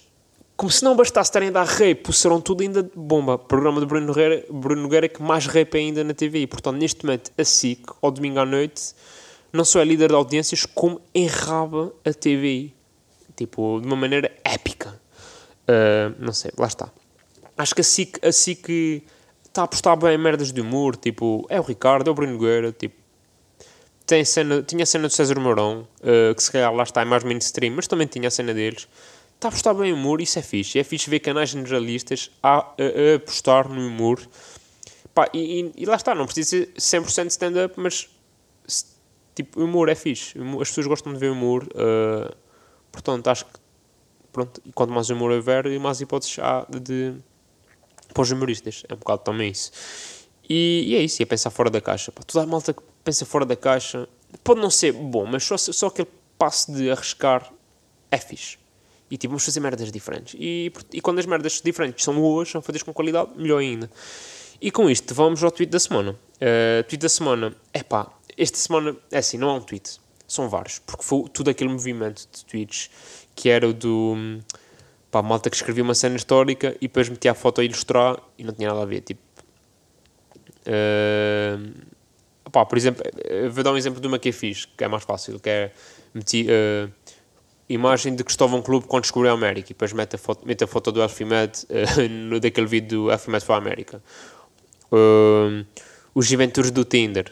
como 0.55 0.71
se 0.71 0.83
não 0.83 0.95
bastasse 0.95 1.29
estarem 1.29 1.49
a 1.49 1.51
dar 1.51 1.65
rei, 1.65 1.95
pusseram 1.95 2.39
tudo 2.39 2.61
ainda 2.61 2.89
bomba. 2.95 3.37
Programa 3.37 3.79
de 3.79 3.85
Bruno 3.85 4.07
Nogueira, 4.07 4.45
Bruno 4.49 4.83
Nogueira 4.83 5.09
que 5.09 5.21
mais 5.21 5.45
rap 5.47 5.75
ainda 5.75 6.03
na 6.03 6.13
TV. 6.13 6.45
Portanto, 6.47 6.77
neste 6.77 7.05
momento, 7.05 7.31
a 7.37 7.43
SIC, 7.43 7.81
ao 8.01 8.11
domingo 8.11 8.39
à 8.39 8.45
noite, 8.45 8.93
não 9.51 9.65
só 9.65 9.79
é 9.79 9.85
líder 9.85 10.09
de 10.09 10.15
audiências, 10.15 10.65
como 10.65 11.01
enraba 11.13 11.91
a 12.05 12.13
TV. 12.13 12.71
Tipo, 13.35 13.79
de 13.81 13.87
uma 13.87 13.95
maneira 13.95 14.31
épica. 14.43 15.01
Uh, 15.63 16.13
não 16.19 16.33
sei, 16.33 16.51
lá 16.57 16.67
está. 16.67 16.89
Acho 17.57 17.73
que 17.73 17.81
a 17.81 17.83
SIC, 17.83 18.19
a 18.25 18.31
SIC 18.31 19.03
está 19.45 19.61
a 19.61 19.65
apostar 19.65 19.97
bem 19.97 20.13
em 20.13 20.17
merdas 20.17 20.51
de 20.51 20.61
humor, 20.61 20.95
tipo, 20.95 21.45
é 21.49 21.59
o 21.59 21.63
Ricardo, 21.63 22.07
é 22.07 22.11
o 22.11 22.13
Bruno 22.13 22.33
Nogueira, 22.33 22.71
tipo, 22.71 22.95
tem 24.05 24.25
cena, 24.25 24.61
tinha 24.61 24.83
a 24.83 24.85
cena 24.85 25.07
do 25.07 25.13
César 25.13 25.39
Mourão, 25.39 25.87
uh, 26.01 26.35
que 26.35 26.43
se 26.43 26.51
calhar 26.51 26.73
lá 26.73 26.83
está 26.83 27.01
é 27.01 27.05
mais 27.05 27.23
mainstream, 27.23 27.73
mas 27.75 27.87
também 27.87 28.07
tinha 28.07 28.27
a 28.27 28.31
cena 28.31 28.53
deles. 28.53 28.87
Está 29.43 29.49
a 29.49 29.51
apostar 29.51 29.75
bem 29.75 29.89
em 29.89 29.93
humor, 29.93 30.21
isso 30.21 30.39
é 30.39 30.41
fixe. 30.41 30.79
É 30.79 30.85
fixe 30.85 31.09
ver 31.09 31.19
canais 31.19 31.49
generalistas 31.49 32.31
a, 32.41 32.59
a, 32.59 32.61
a 32.61 33.15
apostar 33.17 33.67
no 33.67 33.85
humor. 33.85 34.25
Pá, 35.13 35.29
e, 35.33 35.59
e, 35.59 35.83
e, 35.83 35.85
lá 35.85 35.97
está, 35.97 36.15
não 36.15 36.25
precisa 36.25 36.65
ser 36.77 37.01
100% 37.01 37.27
stand-up, 37.27 37.73
mas 37.77 38.09
tipo, 39.35 39.61
humor 39.61 39.89
é 39.89 39.95
fixe. 39.95 40.39
As 40.61 40.69
pessoas 40.69 40.87
gostam 40.87 41.11
de 41.11 41.19
ver 41.19 41.29
humor. 41.29 41.67
Uh, 41.75 42.33
portanto, 42.89 43.27
acho 43.27 43.43
que 43.43 43.51
pronto, 44.31 44.61
quanto 44.73 44.93
mais 44.93 45.09
humor 45.09 45.29
houver, 45.29 45.67
mais 45.77 45.99
hipóteses 45.99 46.39
há 46.39 46.65
de 46.69 47.13
para 48.13 48.21
os 48.21 48.31
humoristas. 48.31 48.85
É 48.87 48.93
um 48.93 48.97
bocado 48.97 49.23
também 49.23 49.51
isso. 49.51 49.73
E, 50.49 50.85
e 50.87 50.95
é 50.95 51.01
isso, 51.01 51.21
é 51.21 51.25
pensar 51.25 51.49
fora 51.49 51.69
da 51.69 51.81
caixa. 51.81 52.13
Pá, 52.13 52.21
toda 52.23 52.45
a 52.45 52.47
malta 52.47 52.73
que 52.73 52.81
pensa 53.03 53.25
fora 53.25 53.45
da 53.45 53.57
caixa 53.57 54.07
pode 54.41 54.61
não 54.61 54.69
ser 54.69 54.93
bom, 54.93 55.25
mas 55.25 55.43
só, 55.43 55.57
só 55.57 55.87
aquele 55.87 56.07
passo 56.37 56.71
de 56.71 56.89
arriscar 56.89 57.51
é 58.09 58.17
fixe. 58.17 58.62
E 59.13 59.17
tipo, 59.17 59.33
vamos 59.33 59.45
fazer 59.45 59.59
merdas 59.59 59.91
diferentes. 59.91 60.35
E, 60.39 60.73
e 60.91 60.99
quando 60.99 61.19
as 61.19 61.27
merdas 61.27 61.61
diferentes 61.63 62.03
são 62.03 62.15
boas, 62.15 62.49
são 62.49 62.63
feitas 62.63 62.81
com 62.81 62.91
qualidade, 62.91 63.29
melhor 63.37 63.59
ainda. 63.59 63.87
E 64.59 64.71
com 64.71 64.89
isto, 64.89 65.13
vamos 65.13 65.43
ao 65.43 65.51
tweet 65.51 65.71
da 65.71 65.77
semana. 65.79 66.13
Uh, 66.13 66.81
tweet 66.87 66.97
da 66.97 67.09
semana, 67.09 67.55
é 67.71 67.83
pá, 67.83 68.11
esta 68.35 68.57
semana, 68.57 68.97
é 69.11 69.19
assim, 69.19 69.37
não 69.37 69.51
há 69.51 69.53
um 69.53 69.61
tweet, 69.61 69.99
são 70.27 70.49
vários, 70.49 70.79
porque 70.79 71.03
foi 71.03 71.29
tudo 71.31 71.51
aquele 71.51 71.69
movimento 71.69 72.27
de 72.33 72.43
tweets 72.43 72.89
que 73.35 73.49
era 73.49 73.69
o 73.69 73.73
do 73.73 74.15
pá, 75.11 75.21
malta 75.21 75.47
que 75.47 75.57
escrevia 75.57 75.83
uma 75.83 75.93
cena 75.93 76.15
histórica 76.15 76.75
e 76.81 76.87
depois 76.87 77.07
metia 77.07 77.33
a 77.33 77.35
foto 77.35 77.61
a 77.61 77.63
ilustrar 77.63 78.19
e 78.35 78.43
não 78.43 78.51
tinha 78.51 78.69
nada 78.69 78.81
a 78.81 78.85
ver. 78.85 79.01
Tipo, 79.01 79.21
uh, 80.65 82.49
pá, 82.51 82.65
por 82.65 82.79
exemplo, 82.79 83.03
vou 83.51 83.63
dar 83.63 83.73
um 83.73 83.77
exemplo 83.77 84.01
de 84.01 84.07
uma 84.07 84.17
que 84.17 84.29
eu 84.29 84.33
fiz, 84.33 84.65
que 84.65 84.83
é 84.83 84.87
mais 84.87 85.03
fácil, 85.03 85.39
que 85.39 85.49
é 85.51 85.71
meti, 86.15 86.47
uh, 86.47 86.91
imagem 87.69 88.15
de 88.15 88.23
Cristóvão 88.23 88.61
Clube 88.61 88.87
quando 88.87 89.03
descobriu 89.03 89.31
a 89.31 89.33
América 89.33 89.67
e 89.67 89.73
depois 89.73 89.93
mete 89.93 90.15
a 90.15 90.17
foto, 90.17 90.45
mete 90.45 90.63
a 90.63 90.67
foto 90.67 90.91
do 90.91 91.01
Alfimed 91.01 91.65
uh, 91.69 92.09
no 92.09 92.39
daquele 92.39 92.67
vídeo 92.67 93.03
do 93.03 93.11
Alfimed 93.11 93.45
para 93.45 93.55
a 93.55 93.57
América. 93.57 94.03
Uh, 94.91 95.65
os 96.13 96.27
Juventudes 96.27 96.71
do 96.71 96.85
Tinder. 96.85 97.31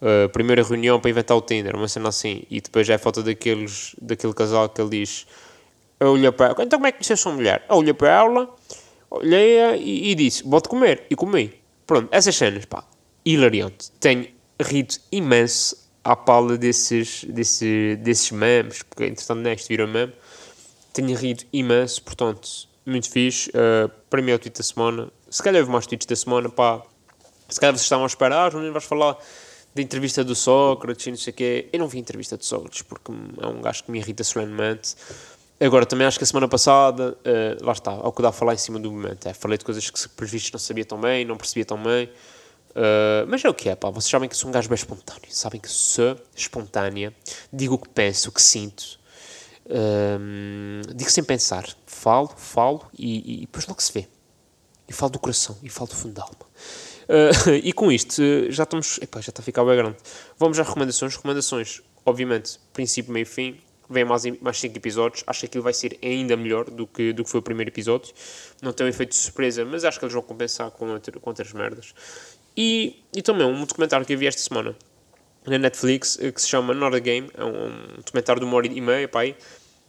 Uh, 0.00 0.28
primeira 0.30 0.62
reunião 0.62 0.98
para 0.98 1.10
inventar 1.10 1.36
o 1.36 1.42
Tinder, 1.42 1.76
uma 1.76 1.86
cena 1.86 2.08
assim, 2.08 2.44
e 2.50 2.58
depois 2.60 2.88
é 2.88 2.94
a 2.94 2.98
foto 2.98 3.22
daqueles, 3.22 3.94
daquele 4.00 4.32
casal 4.32 4.66
que 4.68 4.80
ele 4.80 4.88
diz 4.90 5.26
eu 6.00 6.12
olhei 6.12 6.32
para 6.32 6.46
ela. 6.46 6.64
Então 6.64 6.78
como 6.78 6.86
é 6.86 6.92
que 6.92 7.12
a 7.12 7.16
sua 7.16 7.32
mulher? 7.32 7.64
Eu 7.68 7.76
olhei 7.76 7.92
para 7.92 8.08
ela, 8.08 8.56
olhei 9.10 9.76
e, 9.76 10.10
e 10.10 10.14
disse, 10.14 10.42
vou-te 10.42 10.68
comer. 10.68 11.04
E 11.10 11.14
comi. 11.14 11.52
Pronto, 11.86 12.08
essas 12.10 12.34
cenas, 12.34 12.64
pá, 12.64 12.84
hilariante. 13.24 13.90
Tenho 14.00 14.26
rido 14.58 14.94
imenso 15.12 15.76
à 16.04 16.16
pala 16.16 16.56
desses, 16.56 17.24
desses, 17.24 17.98
desses 17.98 18.30
memes, 18.30 18.82
porque 18.82 19.04
entretanto 19.04 19.40
neste 19.40 19.68
virou 19.68 19.86
meme. 19.86 20.12
Tenho 20.92 21.16
rido 21.16 21.44
imenso, 21.52 22.02
portanto, 22.02 22.48
muito 22.84 23.10
fixe. 23.10 23.50
Uh, 23.50 23.88
para 24.08 24.20
mim 24.20 24.32
é 24.32 24.34
o 24.34 24.38
tweet 24.38 24.56
da 24.56 24.64
semana. 24.64 25.10
Se 25.28 25.42
calhar 25.42 25.60
houve 25.60 25.72
mais 25.72 25.86
tweets 25.86 26.06
da 26.06 26.16
semana, 26.16 26.48
pá. 26.48 26.82
Se 27.48 27.60
calhar 27.60 27.72
vocês 27.74 27.84
estavam 27.84 28.04
a 28.04 28.06
esperar, 28.06 28.52
não 28.52 28.72
vais 28.72 28.84
falar 28.84 29.16
da 29.74 29.82
entrevista 29.82 30.24
do 30.24 30.34
Sócrates 30.34 31.06
e 31.06 31.10
não 31.10 31.18
sei 31.18 31.32
o 31.32 31.34
quê. 31.34 31.68
Eu 31.72 31.78
não 31.78 31.88
vi 31.88 31.98
a 31.98 32.00
entrevista 32.00 32.36
do 32.36 32.44
Sócrates 32.44 32.82
porque 32.82 33.12
é 33.40 33.46
um 33.46 33.60
gajo 33.60 33.84
que 33.84 33.90
me 33.90 33.98
irrita 33.98 34.24
solenemente. 34.24 34.96
Agora, 35.60 35.84
também 35.84 36.06
acho 36.06 36.18
que 36.18 36.24
a 36.24 36.26
semana 36.26 36.48
passada, 36.48 37.16
uh, 37.18 37.64
lá 37.64 37.72
está, 37.72 37.90
ao 37.90 38.12
que 38.12 38.22
dá 38.22 38.30
a 38.30 38.32
falar 38.32 38.54
em 38.54 38.58
cima 38.58 38.80
do 38.80 38.90
momento. 38.90 39.26
É, 39.28 39.34
falei 39.34 39.58
de 39.58 39.64
coisas 39.64 39.88
que, 39.90 40.08
por 40.08 40.26
vistos, 40.26 40.50
não 40.52 40.58
sabia 40.58 40.84
tão 40.84 40.98
bem, 40.98 41.24
não 41.24 41.36
percebia 41.36 41.64
tão 41.64 41.80
bem. 41.80 42.10
Uh, 42.70 43.26
mas 43.28 43.44
é 43.44 43.48
o 43.48 43.54
que 43.54 43.68
é, 43.68 43.74
pá. 43.74 43.90
Vocês 43.90 44.10
sabem 44.10 44.28
que 44.28 44.36
sou 44.36 44.48
um 44.48 44.52
gajo 44.52 44.68
bem 44.68 44.76
espontâneo. 44.76 45.28
Sabem 45.28 45.60
que 45.60 45.68
sou 45.68 46.16
espontânea. 46.34 47.14
Digo 47.52 47.74
o 47.74 47.78
que 47.78 47.88
penso, 47.88 48.28
o 48.28 48.32
que 48.32 48.42
sinto. 48.42 48.98
Uh, 49.66 50.94
digo 50.94 51.10
sem 51.10 51.24
pensar. 51.24 51.64
Falo, 51.86 52.28
falo 52.36 52.86
e, 52.96 53.34
e, 53.34 53.40
depois 53.42 53.66
logo 53.66 53.82
se 53.82 53.92
vê. 53.92 54.08
E 54.88 54.92
falo 54.92 55.12
do 55.12 55.18
coração, 55.18 55.56
e 55.62 55.68
falo 55.68 55.88
do 55.88 55.96
fundo 55.96 56.14
da 56.14 56.22
alma. 56.22 56.34
Uh, 57.08 57.50
e 57.62 57.72
com 57.72 57.90
isto, 57.90 58.22
já 58.50 58.64
estamos. 58.64 58.98
Epá, 59.02 59.20
já 59.20 59.30
está 59.30 59.42
a 59.42 59.44
ficar 59.44 59.64
bem 59.64 59.76
grande. 59.76 59.96
Vamos 60.38 60.58
às 60.58 60.66
recomendações. 60.66 61.14
Recomendações, 61.14 61.82
obviamente, 62.04 62.58
princípio, 62.72 63.12
meio 63.12 63.26
fim 63.26 63.60
vem 63.90 64.04
mais, 64.04 64.24
mais 64.40 64.58
5 64.60 64.76
episódios. 64.76 65.24
Acho 65.26 65.40
que 65.40 65.46
aquilo 65.46 65.64
vai 65.64 65.74
ser 65.74 65.98
ainda 66.02 66.36
melhor 66.36 66.70
do 66.70 66.86
que, 66.86 67.12
do 67.12 67.24
que 67.24 67.30
foi 67.30 67.40
o 67.40 67.42
primeiro 67.42 67.70
episódio. 67.70 68.14
Não 68.62 68.72
tem 68.72 68.86
um 68.86 68.88
efeito 68.88 69.10
de 69.10 69.16
surpresa, 69.16 69.64
mas 69.64 69.84
acho 69.84 69.98
que 69.98 70.04
eles 70.04 70.14
vão 70.14 70.22
compensar 70.22 70.70
com, 70.70 70.86
com 71.20 71.30
outras 71.30 71.52
merdas. 71.52 71.92
E, 72.56 73.02
e 73.14 73.22
também 73.22 73.46
um 73.46 73.64
documentário 73.64 74.04
que 74.04 74.12
eu 74.12 74.18
vi 74.18 74.26
esta 74.26 74.40
semana 74.40 74.76
na 75.46 75.58
Netflix 75.58 76.18
eh, 76.20 76.30
que 76.30 76.40
se 76.40 76.48
chama 76.48 76.74
Not 76.74 76.96
a 76.96 76.98
Game. 76.98 77.30
É 77.34 77.44
um, 77.44 77.66
um 77.66 77.96
documentário 77.96 78.40
de 78.40 78.46
uma 78.46 78.56
hora 78.56 78.66
e 78.66 78.80
meia, 78.80 79.08
pai, 79.08 79.36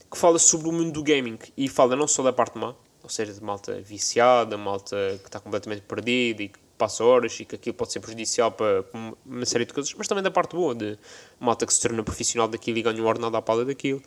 que 0.09 0.17
fala 0.17 0.39
sobre 0.39 0.67
o 0.69 0.71
mundo 0.71 0.91
do 0.91 1.03
gaming 1.03 1.39
e 1.57 1.67
fala 1.69 1.95
não 1.95 2.07
só 2.07 2.23
da 2.23 2.33
parte 2.33 2.57
má, 2.57 2.75
ou 3.01 3.09
seja, 3.09 3.33
de 3.33 3.41
malta 3.41 3.81
viciada, 3.81 4.57
malta 4.57 4.95
que 5.21 5.27
está 5.27 5.39
completamente 5.39 5.81
perdida 5.83 6.43
e 6.43 6.49
que 6.49 6.59
passa 6.77 7.03
horas 7.03 7.39
e 7.39 7.45
que 7.45 7.55
aquilo 7.55 7.75
pode 7.75 7.93
ser 7.93 7.99
prejudicial 7.99 8.51
para, 8.51 8.83
uma 9.25 9.45
série 9.45 9.65
de 9.65 9.73
coisas, 9.73 9.93
mas 9.93 10.07
também 10.07 10.23
da 10.23 10.31
parte 10.31 10.55
boa, 10.55 10.73
de 10.73 10.97
malta 11.39 11.65
que 11.65 11.73
se 11.73 11.79
torna 11.79 12.03
profissional 12.03 12.47
daquilo 12.47 12.79
e 12.79 12.81
ganha 12.81 13.01
um 13.01 13.05
ordenado 13.05 13.37
à 13.37 13.41
pala 13.41 13.63
daquilo, 13.63 14.01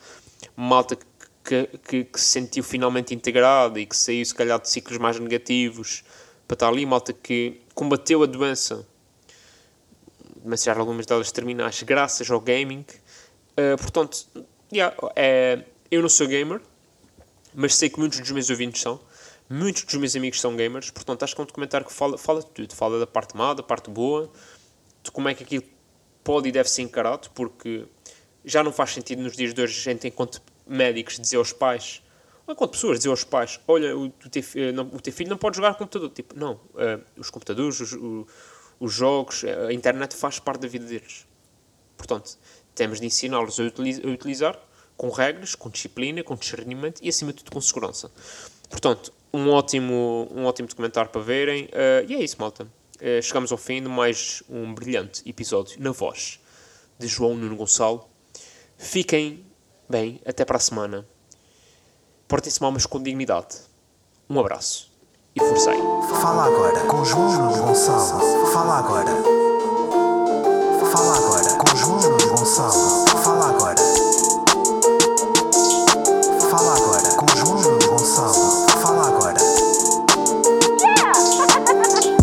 malta 0.57 0.97
que, 0.97 1.69
que, 1.87 2.05
que, 2.05 2.21
se 2.21 2.27
sentiu 2.27 2.65
finalmente 2.65 3.15
integrada 3.15 3.79
e 3.79 3.87
que 3.87 3.97
saiu 3.97 4.25
se 4.25 4.35
calhar 4.35 4.61
de 4.61 4.69
ciclos 4.69 4.99
mais 4.99 5.19
negativos 5.21 6.03
para 6.47 6.55
estar 6.55 6.69
ali, 6.69 6.85
malta 6.85 7.13
que 7.13 7.61
combateu 7.75 8.23
a 8.23 8.27
doença, 8.27 8.87
mas 10.45 10.63
já 10.63 10.77
algumas 10.77 11.07
delas 11.07 11.33
terminais, 11.33 11.83
graças 11.83 12.31
ao 12.31 12.41
gaming. 12.41 12.85
Uh, 13.53 13.77
portanto, 13.81 14.27
yeah, 14.73 14.95
é, 15.17 15.65
eu 15.91 16.03
não 16.03 16.09
sou 16.09 16.27
gamer, 16.27 16.61
mas 17.55 17.75
sei 17.77 17.89
que 17.89 17.99
muitos 17.99 18.21
dos 18.21 18.31
meus 18.31 18.51
ouvintes 18.51 18.83
são. 18.83 19.01
Muitos 19.49 19.85
dos 19.85 19.95
meus 19.95 20.17
amigos 20.17 20.41
são 20.41 20.57
gamers, 20.57 20.91
portanto 20.91 21.23
acho 21.23 21.35
que 21.35 21.41
é 21.41 21.45
um 21.45 21.47
documentário 21.47 21.87
que 21.87 21.93
fala, 21.93 22.19
fala 22.19 22.41
de 22.41 22.47
tudo. 22.47 22.75
Fala 22.75 22.99
da 22.99 23.07
parte 23.07 23.37
má, 23.37 23.55
da 23.55 23.63
parte 23.63 23.91
boa, 23.91 24.31
de 25.03 25.11
como 25.11 25.29
é 25.29 25.35
que 25.35 25.45
aquilo 25.45 25.65
pode 26.23 26.49
e 26.49 26.53
deve 26.53 26.69
ser 26.69 26.83
encarado, 26.83 27.29
porque 27.35 27.85
já 28.45 28.63
não 28.63 28.73
faz 28.73 28.93
sentido 28.93 29.23
nos 29.23 29.37
dias 29.37 29.55
de 29.55 29.63
hoje 29.63 29.79
a 29.79 29.93
gente, 29.93 30.09
enquanto 30.09 30.43
médicos, 30.67 31.19
dizer 31.19 31.37
aos 31.37 31.53
pais, 31.53 32.03
ou 32.47 32.53
enquanto 32.53 32.73
pessoas, 32.73 32.99
dizer 32.99 33.11
aos 33.11 33.25
pais: 33.25 33.61
Olha, 33.67 33.97
o, 33.97 34.11
teu, 34.11 34.43
não, 34.73 34.85
o 34.87 35.01
teu 35.01 35.13
filho 35.13 35.31
não 35.31 35.39
pode 35.39 35.57
jogar 35.57 35.75
computador. 35.75 36.11
Tipo, 36.11 36.39
não, 36.39 36.55
uh, 36.55 37.03
os 37.17 37.31
computadores, 37.31 37.81
os, 37.81 37.93
o, 37.93 38.27
os 38.79 38.93
jogos, 38.93 39.45
a 39.45 39.73
internet 39.73 40.15
faz 40.15 40.39
parte 40.39 40.63
da 40.63 40.69
vida 40.69 40.85
deles. 40.85 41.27
Portanto, 41.97 42.37
temos 42.75 43.01
de 43.01 43.07
ensiná-los 43.07 43.59
a, 43.61 43.63
a 43.63 44.11
utilizar 44.11 44.59
com 44.97 45.09
regras, 45.11 45.55
com 45.55 45.69
disciplina, 45.71 46.23
com 46.23 46.35
discernimento 46.35 47.01
e, 47.03 47.09
acima 47.09 47.33
de 47.33 47.39
tudo, 47.39 47.53
com 47.53 47.61
segurança. 47.61 48.11
Portanto, 48.69 49.13
um 49.33 49.51
ótimo, 49.51 50.29
um 50.31 50.45
ótimo 50.45 50.69
documentário 50.69 51.11
para 51.11 51.21
verem. 51.21 51.65
Uh, 51.65 52.07
e 52.09 52.15
é 52.15 52.23
isso, 52.23 52.37
malta. 52.39 52.69
eh, 53.01 53.21
chegamos 53.21 53.51
ao 53.51 53.59
fim 53.59 53.83
de 53.83 53.89
mais 53.89 54.43
um 54.49 54.73
brilhante 54.73 55.29
episódio 55.29 55.81
na 55.81 55.91
voz 55.91 56.39
de 56.99 57.09
João 57.09 57.35
Nuno 57.35 57.57
Gonçalo. 57.57 58.09
Fiquem 58.79 59.45
bem, 59.89 60.21
até 60.25 60.45
para 60.45 60.57
a 60.57 60.61
semana. 60.61 61.07
Portem-se 62.27 62.61
mal, 62.61 62.73
mas 62.73 62.87
com 62.87 63.01
dignidade. 63.03 63.57
Um 64.29 64.41
abraço 64.41 64.91
e 65.37 65.41
forcei. 65.41 65.77
Fala 66.23 66.47
agora 66.47 66.81
com 66.87 67.05
João 67.05 67.53
Gonçalo. 67.53 68.47
Fala 68.53 68.79
agora. 68.79 69.11
Fala 70.91 71.17
agora 71.17 71.55
com 71.59 71.77
João 71.77 72.01
Gonçalo. 72.29 73.05
Fala 73.23 73.51
agora. 73.51 73.77
Fala 76.51 76.77
agora 76.77 77.15
com 77.17 77.27
João 77.37 77.79
Gonçalo. 77.79 78.67
Fala 78.81 79.07
agora. 79.09 79.41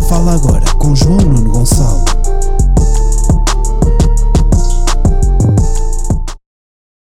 Fala 0.10 0.34
agora 0.34 0.66
com 0.80 0.96
João. 0.96 1.21